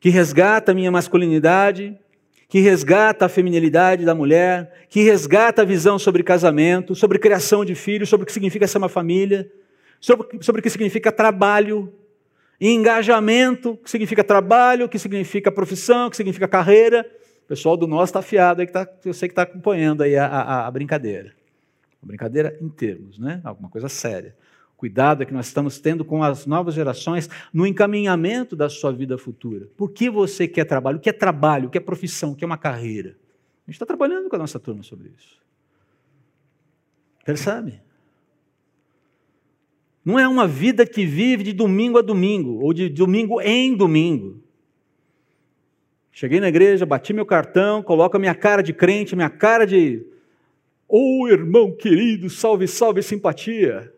[0.00, 1.98] Que resgata a minha masculinidade,
[2.48, 7.74] que resgata a feminilidade da mulher, que resgata a visão sobre casamento, sobre criação de
[7.74, 9.50] filhos, sobre o que significa ser uma família
[10.04, 11.90] sobre, sobre o que significa trabalho,
[12.60, 17.06] engajamento, que significa trabalho, que significa profissão, que significa carreira.
[17.44, 20.16] O pessoal do nosso está afiado aí, que tá, eu sei que está acompanhando aí
[20.16, 21.34] a, a, a brincadeira.
[22.02, 23.40] A brincadeira em termos, né?
[23.44, 24.34] Alguma coisa séria.
[24.76, 29.16] Cuidado é que nós estamos tendo com as novas gerações no encaminhamento da sua vida
[29.16, 29.68] futura.
[29.76, 30.98] Por que você quer trabalho?
[30.98, 31.68] O que é trabalho?
[31.68, 32.32] O que é profissão?
[32.32, 33.16] O que é uma carreira?
[33.66, 35.38] A gente está trabalhando com a nossa turma sobre isso.
[37.24, 37.80] Percebe?
[40.04, 44.42] Não é uma vida que vive de domingo a domingo, ou de domingo em domingo.
[46.12, 50.06] Cheguei na igreja, bati meu cartão, coloco a minha cara de crente, minha cara de.
[50.86, 53.92] Ô oh, irmão querido, salve, salve, simpatia.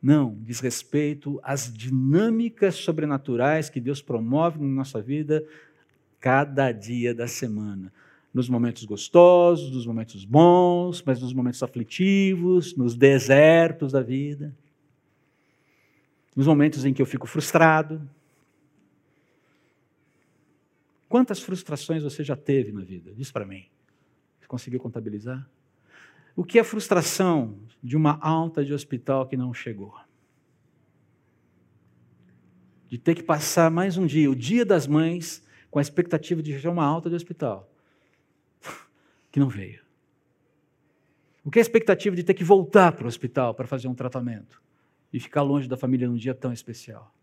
[0.00, 5.44] Não, diz respeito às dinâmicas sobrenaturais que Deus promove na nossa vida
[6.18, 7.92] cada dia da semana
[8.32, 14.54] nos momentos gostosos, nos momentos bons, mas nos momentos aflitivos, nos desertos da vida,
[16.36, 18.08] nos momentos em que eu fico frustrado.
[21.08, 23.12] Quantas frustrações você já teve na vida?
[23.14, 23.64] Diz para mim.
[24.38, 25.48] Você conseguiu contabilizar?
[26.36, 29.94] O que é frustração de uma alta de hospital que não chegou?
[32.88, 36.52] De ter que passar mais um dia, o dia das mães, com a expectativa de
[36.52, 37.68] chegar uma alta de hospital
[39.30, 39.82] que não veio?
[41.44, 43.94] O que é a expectativa de ter que voltar para o hospital para fazer um
[43.94, 44.62] tratamento
[45.12, 47.14] e ficar longe da família num dia tão especial?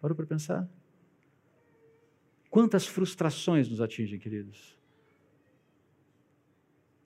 [0.00, 0.68] Parou para pensar?
[2.48, 4.78] Quantas frustrações nos atingem, queridos?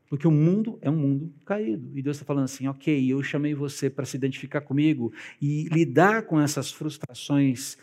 [0.09, 1.91] Porque o mundo é um mundo caído.
[1.99, 6.23] E Deus está falando assim: ok, eu chamei você para se identificar comigo e lidar
[6.23, 7.77] com essas frustrações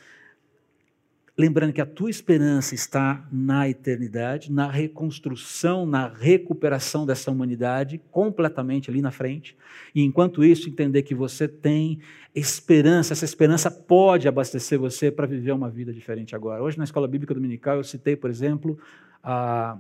[1.38, 8.90] lembrando que a tua esperança está na eternidade, na reconstrução, na recuperação dessa humanidade, completamente
[8.90, 9.56] ali na frente.
[9.96, 12.00] E enquanto isso, entender que você tem
[12.36, 16.62] esperança, essa esperança pode abastecer você para viver uma vida diferente agora.
[16.62, 18.78] Hoje, na escola bíblica dominical, eu citei, por exemplo,
[19.24, 19.78] a,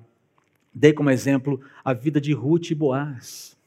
[0.73, 3.57] dei como exemplo a vida de Ruth e Boaz.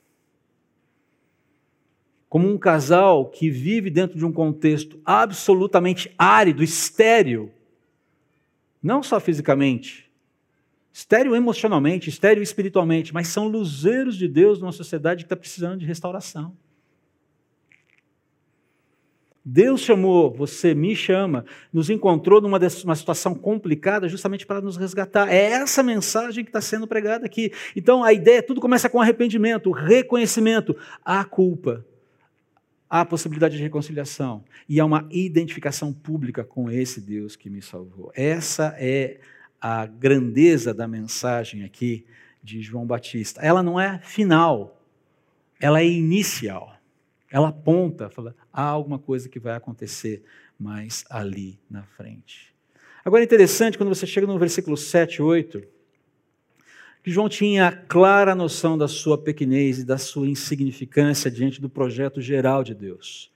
[2.29, 7.53] Como um casal que vive dentro de um contexto absolutamente árido, estéril,
[8.85, 10.13] não só fisicamente,
[10.93, 15.87] estéreo emocionalmente, estéreo espiritualmente, mas são luzeiros de Deus numa sociedade que está precisando de
[15.87, 16.55] restauração.
[19.43, 25.33] Deus chamou, você me chama, nos encontrou numa uma situação complicada justamente para nos resgatar.
[25.33, 27.53] É essa mensagem que está sendo pregada aqui.
[27.75, 31.85] Então a ideia, tudo começa com arrependimento, reconhecimento, a culpa
[32.95, 38.13] há possibilidade de reconciliação e há uma identificação pública com esse Deus que me salvou.
[38.15, 39.19] Essa é
[39.61, 42.07] a grandeza da mensagem aqui
[42.41, 43.41] de João Batista.
[43.41, 44.81] Ela não é final,
[45.61, 46.73] ela é inicial.
[47.29, 50.23] Ela aponta, fala, há alguma coisa que vai acontecer
[50.57, 52.55] mais ali na frente.
[53.05, 55.65] Agora é interessante quando você chega no versículo 7, 8,
[57.05, 62.19] que João tinha clara noção da sua pequenez e da sua insignificância diante do projeto
[62.19, 63.31] geral de Deus.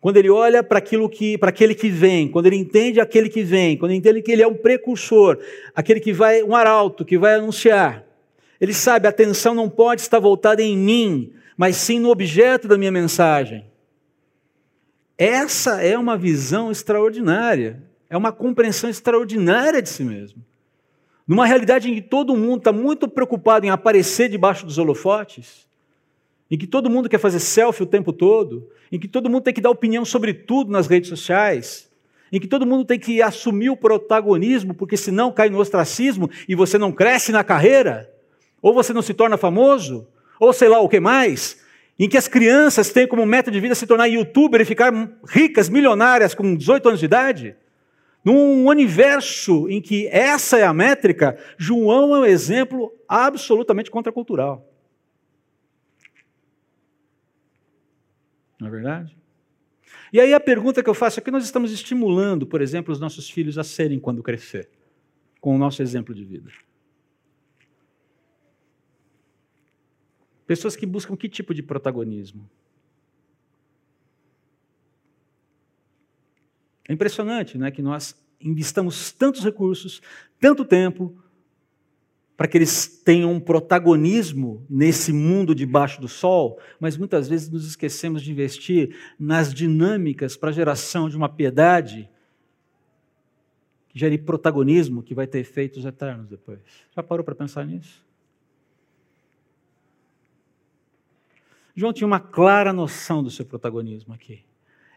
[0.00, 3.44] Quando ele olha para aquilo que, para aquele que vem, quando ele entende aquele que
[3.44, 5.38] vem, quando ele entende que ele é um precursor,
[5.72, 8.04] aquele que vai, um arauto que vai anunciar,
[8.60, 12.76] ele sabe a atenção não pode estar voltada em mim, mas sim no objeto da
[12.76, 13.66] minha mensagem.
[15.16, 20.47] Essa é uma visão extraordinária, é uma compreensão extraordinária de si mesmo.
[21.28, 25.68] Numa realidade em que todo mundo está muito preocupado em aparecer debaixo dos holofotes,
[26.50, 29.52] em que todo mundo quer fazer selfie o tempo todo, em que todo mundo tem
[29.52, 31.90] que dar opinião sobre tudo nas redes sociais,
[32.32, 36.54] em que todo mundo tem que assumir o protagonismo, porque senão cai no ostracismo e
[36.54, 38.10] você não cresce na carreira,
[38.62, 40.08] ou você não se torna famoso,
[40.40, 41.62] ou sei lá o que mais,
[41.98, 44.92] em que as crianças têm como meta de vida se tornar youtuber e ficar
[45.28, 47.56] ricas, milionárias com 18 anos de idade.
[48.28, 54.70] Num universo em que essa é a métrica, João é um exemplo absolutamente contracultural.
[58.60, 59.16] Não é verdade?
[60.12, 63.00] E aí a pergunta que eu faço é que nós estamos estimulando, por exemplo, os
[63.00, 64.68] nossos filhos a serem quando crescer,
[65.40, 66.50] com o nosso exemplo de vida.
[70.46, 72.46] Pessoas que buscam que tipo de protagonismo?
[76.88, 80.00] É impressionante né, que nós investamos tantos recursos,
[80.40, 81.14] tanto tempo,
[82.38, 87.66] para que eles tenham um protagonismo nesse mundo debaixo do sol, mas muitas vezes nos
[87.66, 92.08] esquecemos de investir nas dinâmicas para a geração de uma piedade
[93.88, 96.60] que gere protagonismo que vai ter efeitos eternos depois.
[96.94, 98.06] Já parou para pensar nisso?
[101.74, 104.44] João tinha uma clara noção do seu protagonismo aqui.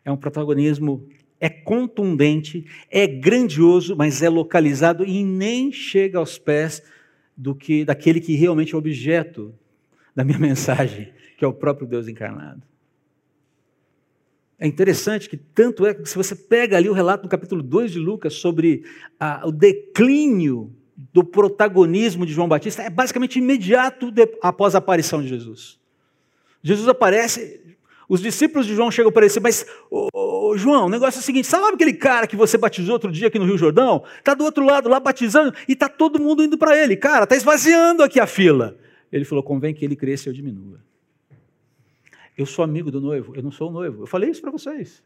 [0.05, 1.09] É um protagonismo
[1.41, 6.83] é contundente, é grandioso, mas é localizado e nem chega aos pés
[7.35, 9.51] do que daquele que realmente é objeto
[10.15, 12.61] da minha mensagem, que é o próprio Deus encarnado.
[14.59, 17.93] É interessante que tanto é que se você pega ali o relato do capítulo 2
[17.93, 18.83] de Lucas sobre
[19.19, 20.71] a, o declínio
[21.11, 25.79] do protagonismo de João Batista, é basicamente imediato de, após a aparição de Jesus.
[26.61, 27.75] Jesus aparece,
[28.11, 31.21] os discípulos de João chegam para ele e mas ô, ô, João, o negócio é
[31.21, 34.03] o seguinte, sabe aquele cara que você batizou outro dia aqui no Rio Jordão?
[34.19, 36.97] Está do outro lado lá batizando e está todo mundo indo para ele.
[36.97, 38.77] Cara, está esvaziando aqui a fila.
[39.13, 40.83] Ele falou, convém que ele cresça e eu diminua.
[42.37, 44.03] Eu sou amigo do noivo, eu não sou o noivo.
[44.03, 45.01] Eu falei isso para vocês.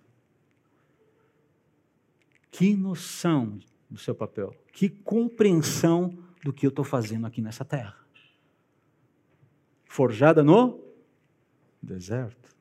[2.50, 7.96] Que noção do seu papel, que compreensão do que eu estou fazendo aqui nessa terra.
[9.86, 10.80] Forjada no
[11.84, 12.55] deserto.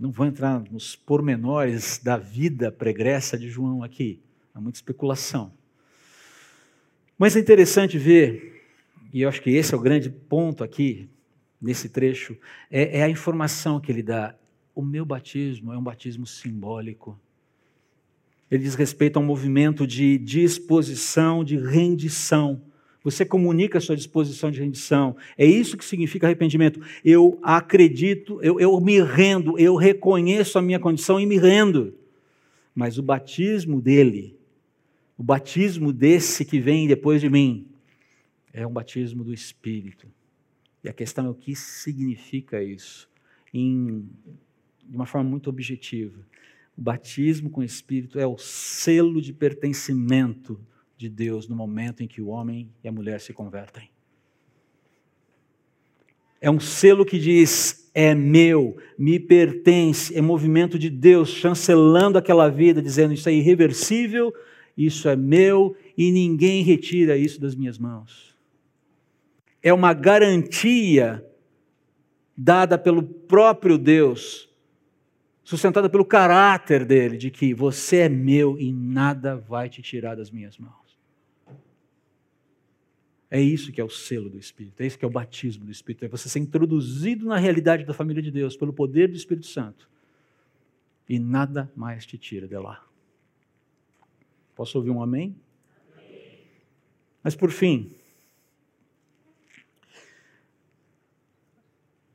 [0.00, 4.18] Não vou entrar nos pormenores da vida pregressa de João aqui,
[4.54, 5.52] há muita especulação.
[7.18, 8.64] Mas é interessante ver,
[9.12, 11.10] e eu acho que esse é o grande ponto aqui,
[11.60, 12.34] nesse trecho,
[12.70, 14.34] é, é a informação que ele dá.
[14.74, 17.20] O meu batismo é um batismo simbólico.
[18.50, 22.62] Ele diz respeito a um movimento de disposição, de rendição
[23.02, 25.16] você comunica a sua disposição de rendição.
[25.36, 26.80] É isso que significa arrependimento.
[27.04, 31.94] Eu acredito, eu, eu me rendo, eu reconheço a minha condição e me rendo.
[32.74, 34.38] Mas o batismo dele,
[35.16, 37.66] o batismo desse que vem depois de mim,
[38.52, 40.06] é um batismo do Espírito.
[40.84, 43.08] E a questão é o que significa isso,
[43.52, 44.08] em,
[44.86, 46.18] de uma forma muito objetiva.
[46.76, 50.60] O batismo com o Espírito é o selo de pertencimento
[51.00, 53.90] de Deus no momento em que o homem e a mulher se convertem.
[56.38, 62.50] É um selo que diz: é meu, me pertence, é movimento de Deus chancelando aquela
[62.50, 64.30] vida, dizendo: isso é irreversível,
[64.76, 68.36] isso é meu e ninguém retira isso das minhas mãos.
[69.62, 71.24] É uma garantia
[72.36, 74.50] dada pelo próprio Deus,
[75.42, 80.30] sustentada pelo caráter dele, de que você é meu e nada vai te tirar das
[80.30, 80.79] minhas mãos.
[83.30, 85.70] É isso que é o selo do Espírito, é isso que é o batismo do
[85.70, 89.46] Espírito, é você ser introduzido na realidade da família de Deus pelo poder do Espírito
[89.46, 89.88] Santo
[91.08, 92.84] e nada mais te tira de lá.
[94.56, 95.36] Posso ouvir um amém?
[95.96, 96.40] amém.
[97.22, 97.92] Mas por fim,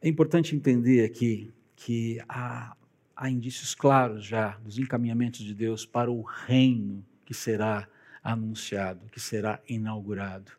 [0.02, 2.76] é importante entender aqui que há,
[3.16, 7.88] há indícios claros já dos encaminhamentos de Deus para o reino que será
[8.22, 10.52] anunciado, que será inaugurado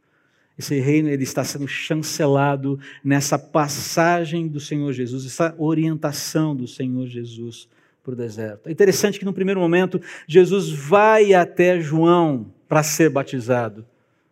[0.59, 7.07] Esse reino ele está sendo chancelado nessa passagem do Senhor Jesus, essa orientação do Senhor
[7.07, 7.68] Jesus
[8.02, 8.68] para o deserto.
[8.68, 13.84] É interessante que no primeiro momento Jesus vai até João para ser batizado.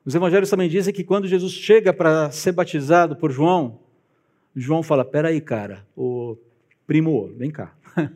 [0.05, 3.81] Os evangelhos também dizem que quando Jesus chega para ser batizado por João,
[4.55, 6.37] João fala: Peraí, cara, o
[6.87, 7.75] primo, vem cá.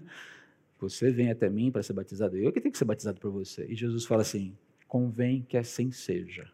[0.80, 3.66] Você vem até mim para ser batizado, eu que tenho que ser batizado por você.
[3.68, 4.56] E Jesus fala assim:
[4.86, 6.48] convém que assim seja.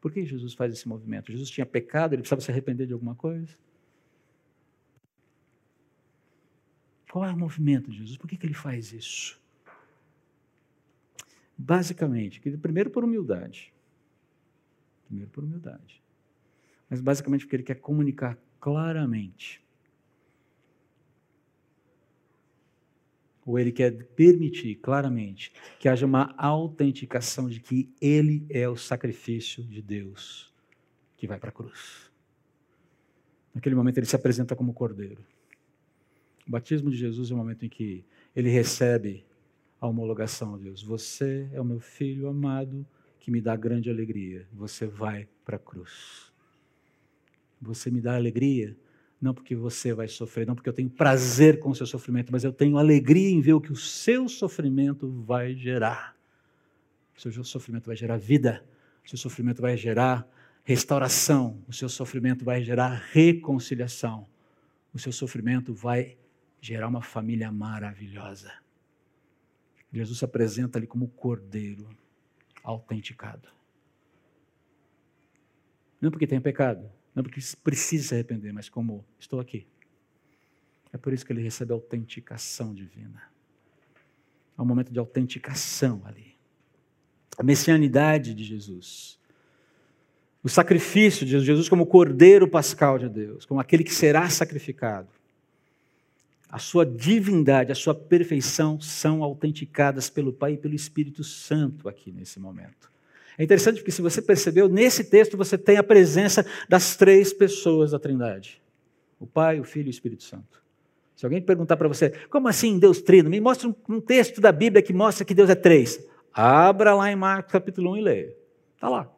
[0.00, 1.30] Por que Jesus faz esse movimento?
[1.30, 3.54] Jesus tinha pecado, ele precisava se arrepender de alguma coisa?
[7.10, 8.16] Qual é o movimento de Jesus?
[8.16, 9.40] Por que, que ele faz isso?
[11.58, 13.72] Basicamente, primeiro por humildade.
[15.06, 16.00] Primeiro por humildade.
[16.88, 19.62] Mas basicamente porque ele quer comunicar claramente
[23.50, 29.64] ou ele quer permitir claramente que haja uma autenticação de que ele é o sacrifício
[29.64, 30.54] de Deus
[31.16, 32.08] que vai para a cruz.
[33.52, 35.24] Naquele momento ele se apresenta como cordeiro.
[36.46, 38.04] O batismo de Jesus é o momento em que
[38.36, 39.26] ele recebe
[39.80, 40.80] a homologação a Deus.
[40.80, 42.86] Você é o meu filho amado
[43.18, 44.46] que me dá grande alegria.
[44.52, 46.32] Você vai para a cruz.
[47.60, 48.76] Você me dá alegria
[49.20, 52.42] não porque você vai sofrer, não porque eu tenho prazer com o seu sofrimento, mas
[52.42, 56.16] eu tenho alegria em ver o que o seu sofrimento vai gerar.
[57.16, 58.64] O seu sofrimento vai gerar vida,
[59.04, 60.26] o seu sofrimento vai gerar
[60.64, 64.26] restauração, o seu sofrimento vai gerar reconciliação,
[64.94, 66.16] o seu sofrimento vai
[66.60, 68.50] gerar uma família maravilhosa.
[69.92, 71.88] Jesus se apresenta ali como cordeiro
[72.62, 73.48] autenticado.
[76.00, 76.90] Não porque tem pecado,
[77.20, 79.66] não porque precisa se arrepender, mas como estou aqui.
[80.92, 83.22] É por isso que ele recebe a autenticação divina.
[84.56, 86.34] Há um momento de autenticação ali.
[87.38, 89.18] A messianidade de Jesus.
[90.42, 95.08] O sacrifício de Jesus como cordeiro pascal de Deus, como aquele que será sacrificado.
[96.48, 102.10] A sua divindade, a sua perfeição são autenticadas pelo Pai e pelo Espírito Santo aqui
[102.10, 102.89] nesse momento.
[103.40, 107.92] É interessante porque, se você percebeu, nesse texto você tem a presença das três pessoas
[107.92, 108.62] da Trindade:
[109.18, 110.62] o Pai, o Filho e o Espírito Santo.
[111.16, 113.30] Se alguém perguntar para você, como assim Deus trino?
[113.30, 116.06] Me mostra um, texto da Bíblia que mostra que Deus é três.
[116.34, 118.36] Abra lá em Marcos capítulo 1 e leia.
[118.74, 119.10] Está lá.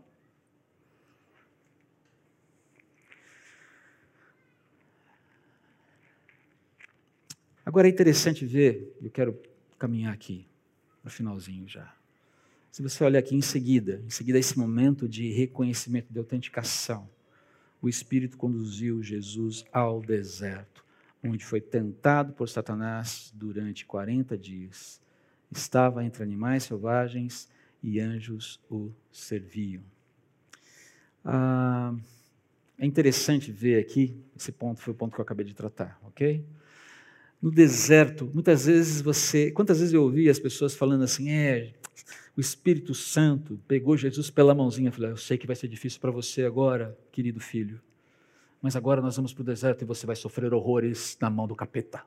[7.66, 9.36] Agora é interessante ver, eu quero
[9.76, 10.46] caminhar aqui,
[11.02, 11.92] no finalzinho já.
[12.72, 17.06] Se você olhar aqui em seguida, em seguida esse momento de reconhecimento, de autenticação,
[17.82, 20.82] o Espírito conduziu Jesus ao deserto,
[21.22, 25.02] onde foi tentado por Satanás durante 40 dias.
[25.54, 27.46] Estava entre animais selvagens
[27.82, 29.82] e anjos o serviam.
[31.22, 31.94] Ah,
[32.78, 36.42] é interessante ver aqui, esse ponto foi o ponto que eu acabei de tratar, ok?
[37.40, 39.50] No deserto, muitas vezes você.
[39.50, 41.74] Quantas vezes eu ouvi as pessoas falando assim, é,
[42.36, 46.00] o Espírito Santo pegou Jesus pela mãozinha e falou: Eu sei que vai ser difícil
[46.00, 47.80] para você agora, querido filho,
[48.60, 51.54] mas agora nós vamos para o deserto e você vai sofrer horrores na mão do
[51.54, 52.02] capeta.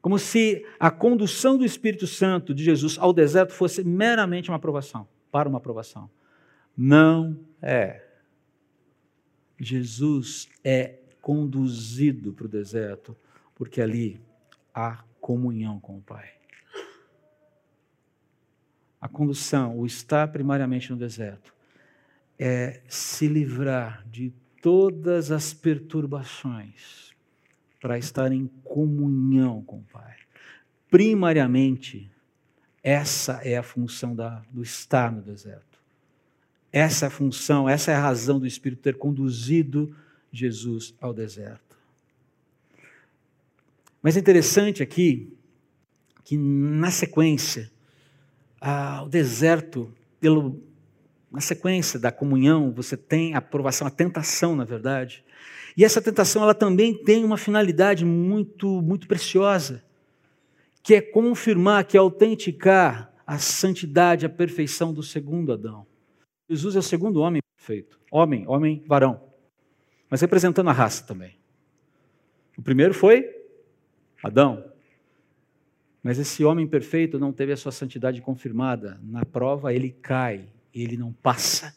[0.00, 5.06] Como se a condução do Espírito Santo de Jesus ao deserto fosse meramente uma aprovação,
[5.30, 6.10] para uma aprovação.
[6.76, 8.02] Não é.
[9.60, 13.16] Jesus é conduzido para o deserto,
[13.54, 14.20] porque ali
[14.74, 16.41] há comunhão com o Pai
[19.02, 21.52] a condução, o estar primariamente no deserto,
[22.38, 24.32] é se livrar de
[24.62, 27.12] todas as perturbações
[27.80, 30.14] para estar em comunhão com o Pai.
[30.88, 32.08] Primariamente,
[32.80, 35.82] essa é a função da, do estar no deserto.
[36.72, 39.94] Essa é a função, essa é a razão do Espírito ter conduzido
[40.30, 41.76] Jesus ao deserto.
[44.00, 45.36] Mas é interessante aqui
[46.24, 47.70] que, na sequência,
[48.64, 50.62] ah, o deserto, pelo,
[51.32, 55.24] na sequência da comunhão, você tem a aprovação, a tentação, na verdade.
[55.76, 59.82] E essa tentação ela também tem uma finalidade muito, muito preciosa,
[60.80, 65.84] que é confirmar, que é autenticar a santidade, a perfeição do segundo Adão.
[66.48, 67.98] Jesus é o segundo homem perfeito.
[68.12, 69.20] Homem, homem, varão.
[70.08, 71.36] Mas representando a raça também.
[72.56, 73.28] O primeiro foi
[74.22, 74.71] Adão.
[76.02, 79.00] Mas esse homem perfeito não teve a sua santidade confirmada.
[79.02, 81.74] Na prova, ele cai, ele não passa.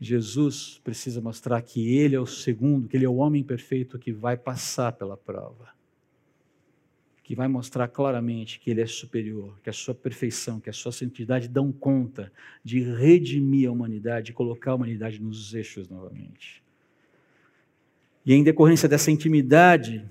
[0.00, 4.12] Jesus precisa mostrar que ele é o segundo, que ele é o homem perfeito que
[4.12, 5.76] vai passar pela prova.
[7.28, 10.90] que vai mostrar claramente que ele é superior, que a sua perfeição, que a sua
[10.90, 12.32] santidade dão conta
[12.64, 16.64] de redimir a humanidade, de colocar a humanidade nos eixos novamente.
[18.24, 20.10] E em decorrência dessa intimidade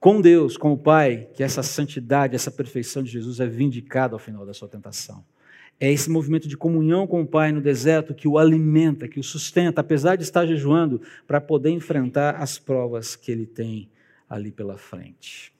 [0.00, 4.18] com Deus, com o Pai, que essa santidade, essa perfeição de Jesus é vindicada ao
[4.18, 5.22] final da sua tentação.
[5.78, 9.22] É esse movimento de comunhão com o Pai no deserto que o alimenta, que o
[9.22, 13.90] sustenta, apesar de estar jejuando, para poder enfrentar as provas que ele tem
[14.28, 15.52] ali pela frente.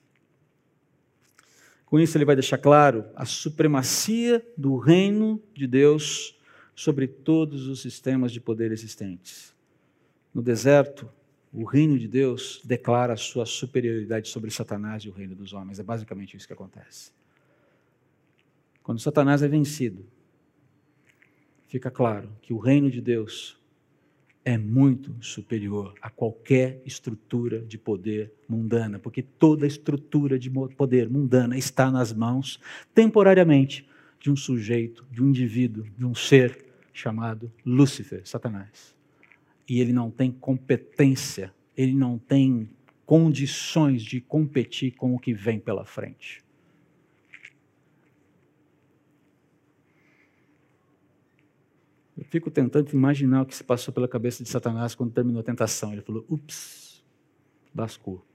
[1.85, 6.39] Com isso, ele vai deixar claro a supremacia do reino de Deus
[6.73, 9.53] sobre todos os sistemas de poder existentes.
[10.33, 11.09] No deserto,
[11.53, 15.79] o reino de Deus declara a sua superioridade sobre Satanás e o reino dos homens.
[15.79, 17.11] É basicamente isso que acontece.
[18.81, 20.05] Quando Satanás é vencido,
[21.67, 23.59] fica claro que o reino de Deus
[24.43, 31.57] é muito superior a qualquer estrutura de poder mundana, porque toda estrutura de poder mundana
[31.57, 32.59] está nas mãos,
[32.93, 33.87] temporariamente,
[34.19, 38.95] de um sujeito, de um indivíduo, de um ser chamado Lúcifer, Satanás.
[39.71, 42.69] E ele não tem competência, ele não tem
[43.05, 46.43] condições de competir com o que vem pela frente.
[52.17, 55.45] Eu fico tentando imaginar o que se passou pela cabeça de Satanás quando terminou a
[55.45, 55.93] tentação.
[55.93, 57.01] Ele falou: ups,
[57.73, 58.25] lascou.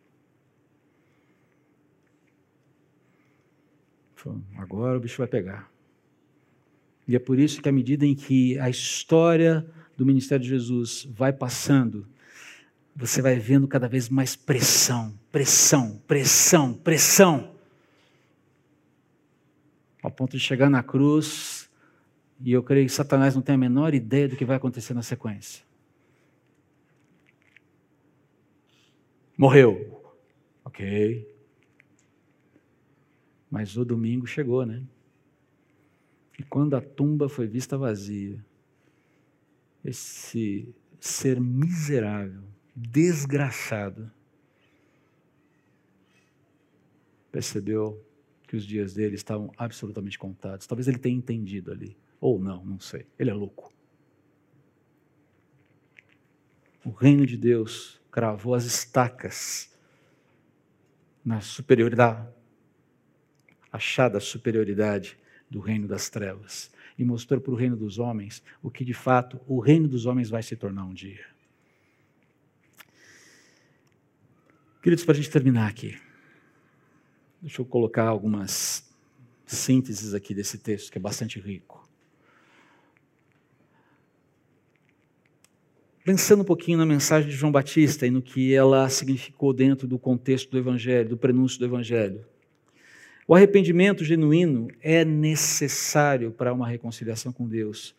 [4.57, 5.71] Agora o bicho vai pegar.
[7.07, 11.09] E é por isso que, à medida em que a história do ministério de Jesus
[11.11, 12.07] vai passando,
[12.95, 17.55] você vai vendo cada vez mais pressão, pressão, pressão, pressão.
[20.03, 21.69] Ao ponto de chegar na cruz
[22.41, 25.03] e eu creio que Satanás não tem a menor ideia do que vai acontecer na
[25.03, 25.65] sequência.
[29.37, 30.15] Morreu.
[30.65, 31.35] Ok.
[33.51, 34.83] Mas o domingo chegou, né?
[36.39, 38.45] E quando a tumba foi vista vazia,
[39.87, 42.43] esse ser miserável,
[42.75, 44.11] desgraçado,
[47.31, 48.05] percebeu
[48.47, 50.67] que os dias dele estavam absolutamente contados.
[50.67, 51.97] Talvez ele tenha entendido ali.
[52.21, 53.07] Ou não, não sei.
[53.19, 53.73] Ele é louco.
[56.85, 59.77] O reino de Deus cravou as estacas
[61.25, 62.33] na superioridade,
[63.71, 65.19] achada superioridade
[65.51, 69.41] do reino das trevas e mostrou para o reino dos homens o que de fato
[69.47, 71.25] o reino dos homens vai se tornar um dia.
[74.83, 75.99] Queridos, para a gente terminar aqui,
[77.43, 78.89] deixa eu colocar algumas
[79.45, 81.87] sínteses aqui desse texto que é bastante rico.
[86.07, 89.99] pensando um pouquinho na mensagem de João Batista e no que ela significou dentro do
[89.99, 92.25] contexto do Evangelho, do prenúncio do Evangelho.
[93.29, 97.93] O arrependimento genuíno é necessário para uma reconciliação com Deus.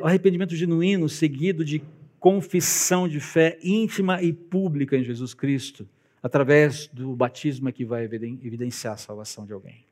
[0.00, 1.82] o arrependimento genuíno, seguido de
[2.18, 5.86] confissão de fé íntima e pública em Jesus Cristo,
[6.22, 9.84] através do batismo que vai evidenciar a salvação de alguém.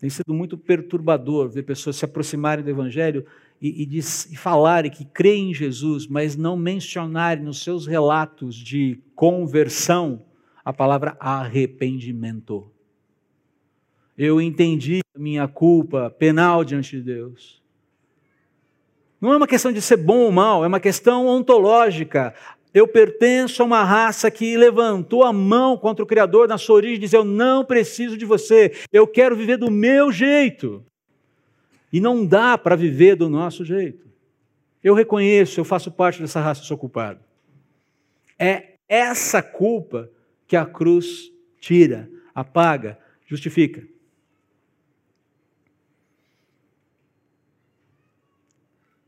[0.00, 3.26] Tem sido muito perturbador ver pessoas se aproximarem do Evangelho
[3.60, 8.56] e, e, diz, e falarem que creem em Jesus, mas não mencionarem nos seus relatos
[8.56, 10.22] de conversão
[10.64, 12.70] a palavra arrependimento.
[14.16, 17.62] Eu entendi a minha culpa penal diante de Deus.
[19.20, 22.34] Não é uma questão de ser bom ou mal, é uma questão ontológica.
[22.72, 26.96] Eu pertenço a uma raça que levantou a mão contra o Criador na sua origem
[26.96, 30.84] e diz: Eu não preciso de você, eu quero viver do meu jeito.
[31.92, 34.04] E não dá para viver do nosso jeito.
[34.82, 37.20] Eu reconheço, eu faço parte dessa raça, sou culpado.
[38.38, 40.10] É essa culpa
[40.46, 41.30] que a cruz
[41.60, 43.86] tira, apaga, justifica.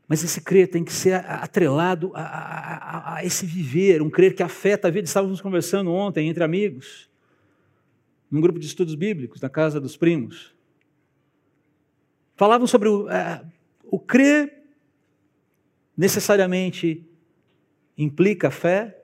[0.07, 4.41] Mas esse crer tem que ser atrelado a, a, a, esse viver, um crer que
[4.41, 5.05] afeta a vida.
[5.05, 7.09] Estávamos conversando ontem entre amigos,
[8.31, 10.57] num grupo de estudos bíblicos, na casa dos primos
[12.37, 13.43] falavam sobre o, é,
[13.83, 14.63] o crer
[15.97, 17.03] necessariamente
[17.97, 19.03] implica fé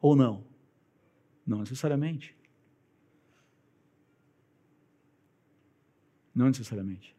[0.00, 0.44] ou não?
[1.50, 2.32] Não necessariamente.
[6.32, 7.16] Não necessariamente.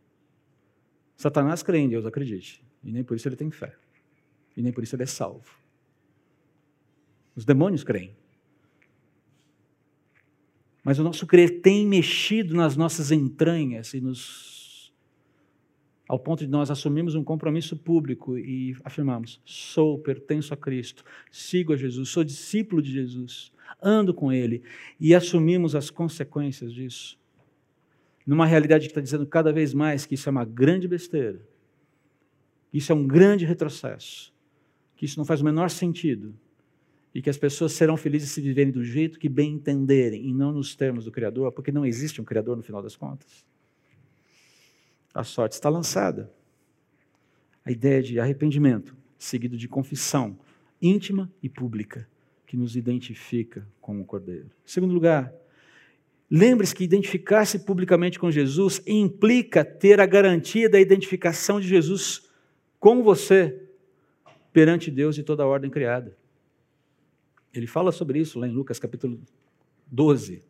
[1.18, 2.64] Satanás crê em Deus, acredite.
[2.82, 3.76] E nem por isso ele tem fé.
[4.56, 5.54] E nem por isso ele é salvo.
[7.36, 8.16] Os demônios creem.
[10.82, 14.94] Mas o nosso crer tem mexido nas nossas entranhas e nos
[16.08, 21.74] ao ponto de nós assumirmos um compromisso público e afirmarmos: sou, pertenço a Cristo, sigo
[21.74, 24.64] a Jesus, sou discípulo de Jesus, ando com Ele
[25.00, 27.20] e assumimos as consequências disso.
[28.26, 31.42] Numa realidade que está dizendo cada vez mais que isso é uma grande besteira,
[32.72, 34.34] que isso é um grande retrocesso,
[34.96, 36.34] que isso não faz o menor sentido
[37.14, 40.52] e que as pessoas serão felizes se viverem do jeito que bem entenderem e não
[40.52, 43.46] nos termos do Criador, porque não existe um Criador no final das contas.
[45.14, 46.32] A sorte está lançada.
[47.66, 50.40] A ideia de arrependimento, seguido de confissão
[50.82, 52.10] íntima e pública,
[52.52, 54.50] que nos identifica como Cordeiro.
[54.66, 55.34] Segundo lugar,
[56.30, 62.30] lembre-se que identificar-se publicamente com Jesus implica ter a garantia da identificação de Jesus
[62.78, 63.58] com você
[64.52, 66.18] perante Deus e toda a ordem criada.
[67.54, 69.22] Ele fala sobre isso lá em Lucas capítulo
[69.88, 70.44] 12.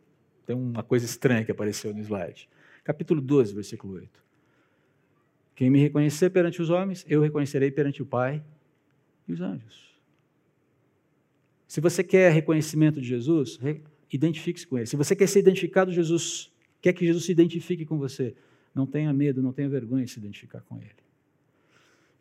[0.44, 2.50] Tem uma coisa estranha que apareceu no slide.
[2.84, 4.24] Capítulo 12, versículo 8.
[5.54, 8.44] Quem me reconhecer perante os homens, eu reconhecerei perante o Pai
[9.28, 9.91] e os anjos.
[11.72, 13.58] Se você quer reconhecimento de Jesus,
[14.12, 14.88] identifique-se com Ele.
[14.88, 16.52] Se você quer ser identificado Jesus,
[16.82, 18.36] quer que Jesus se identifique com você,
[18.76, 20.90] não tenha medo, não tenha vergonha de se identificar com Ele.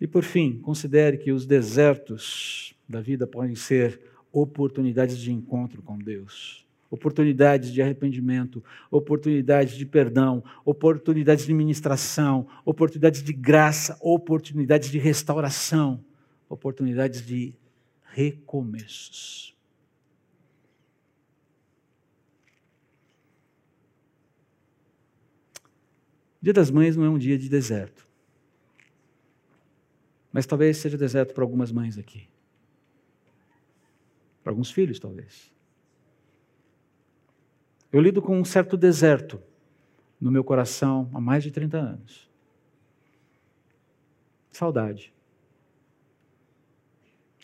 [0.00, 5.98] E por fim, considere que os desertos da vida podem ser oportunidades de encontro com
[5.98, 14.98] Deus, oportunidades de arrependimento, oportunidades de perdão, oportunidades de ministração, oportunidades de graça, oportunidades de
[15.00, 16.04] restauração,
[16.48, 17.58] oportunidades de
[18.12, 19.56] recomeços.
[26.42, 28.08] Dia das Mães não é um dia de deserto.
[30.32, 32.28] Mas talvez seja deserto para algumas mães aqui.
[34.42, 35.52] Para alguns filhos, talvez.
[37.92, 39.42] Eu lido com um certo deserto
[40.20, 42.30] no meu coração há mais de 30 anos.
[44.50, 45.12] Saudade.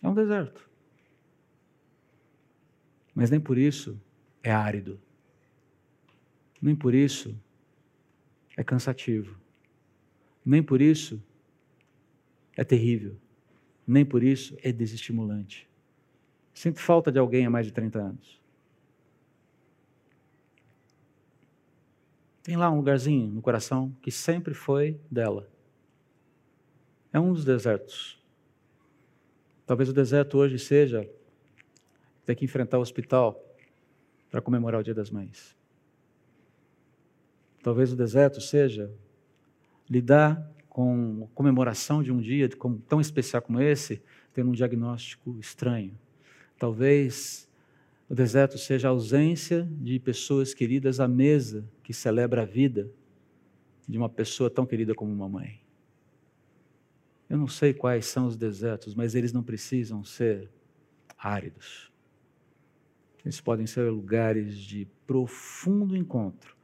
[0.01, 0.69] É um deserto.
[3.13, 3.99] Mas nem por isso
[4.43, 4.99] é árido.
[6.61, 7.35] Nem por isso
[8.55, 9.39] é cansativo.
[10.45, 11.21] Nem por isso
[12.55, 13.17] é terrível.
[13.85, 15.67] Nem por isso é desestimulante.
[16.53, 18.41] Sinto falta de alguém há mais de 30 anos.
[22.41, 25.49] Tem lá um lugarzinho no coração que sempre foi dela.
[27.11, 28.16] É um dos desertos.
[29.67, 31.07] Talvez o deserto hoje seja
[32.25, 33.37] ter que enfrentar o hospital
[34.31, 35.57] para comemorar o Dia das Mães.
[37.61, 38.89] Talvez o deserto seja
[39.89, 42.49] lidar com a comemoração de um dia
[42.87, 44.01] tão especial como esse,
[44.33, 45.99] tendo um diagnóstico estranho.
[46.57, 47.49] Talvez
[48.09, 52.89] o deserto seja a ausência de pessoas queridas à mesa que celebra a vida
[53.85, 55.59] de uma pessoa tão querida como uma mãe.
[57.29, 60.49] Eu não sei quais são os desertos, mas eles não precisam ser
[61.17, 61.91] áridos.
[63.23, 66.55] Eles podem ser lugares de profundo encontro,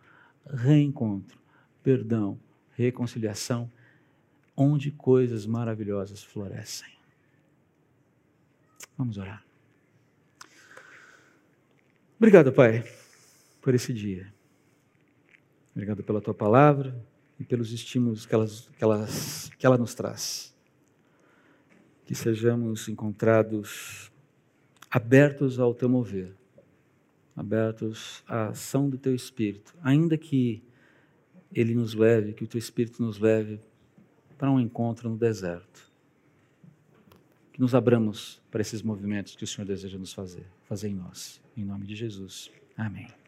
[0.48, 1.38] reencontro,
[1.82, 2.40] perdão,
[2.72, 3.70] reconciliação,
[4.56, 6.94] onde coisas maravilhosas florescem.
[8.98, 9.44] Vamos orar.
[12.18, 12.86] Obrigado, Pai,
[13.62, 14.34] por esse dia.
[15.76, 16.96] Obrigado pela tua palavra
[17.40, 20.53] e pelos estímulos que, elas, que, elas, que ela nos traz.
[22.06, 24.12] Que sejamos encontrados
[24.90, 26.36] abertos ao teu mover,
[27.36, 30.62] abertos à ação do teu Espírito, ainda que
[31.52, 33.60] ele nos leve, que o teu Espírito nos leve
[34.38, 35.92] para um encontro no deserto.
[37.52, 41.42] Que nos abramos para esses movimentos que o Senhor deseja nos fazer, fazer em nós.
[41.56, 42.52] Em nome de Jesus.
[42.76, 43.23] Amém.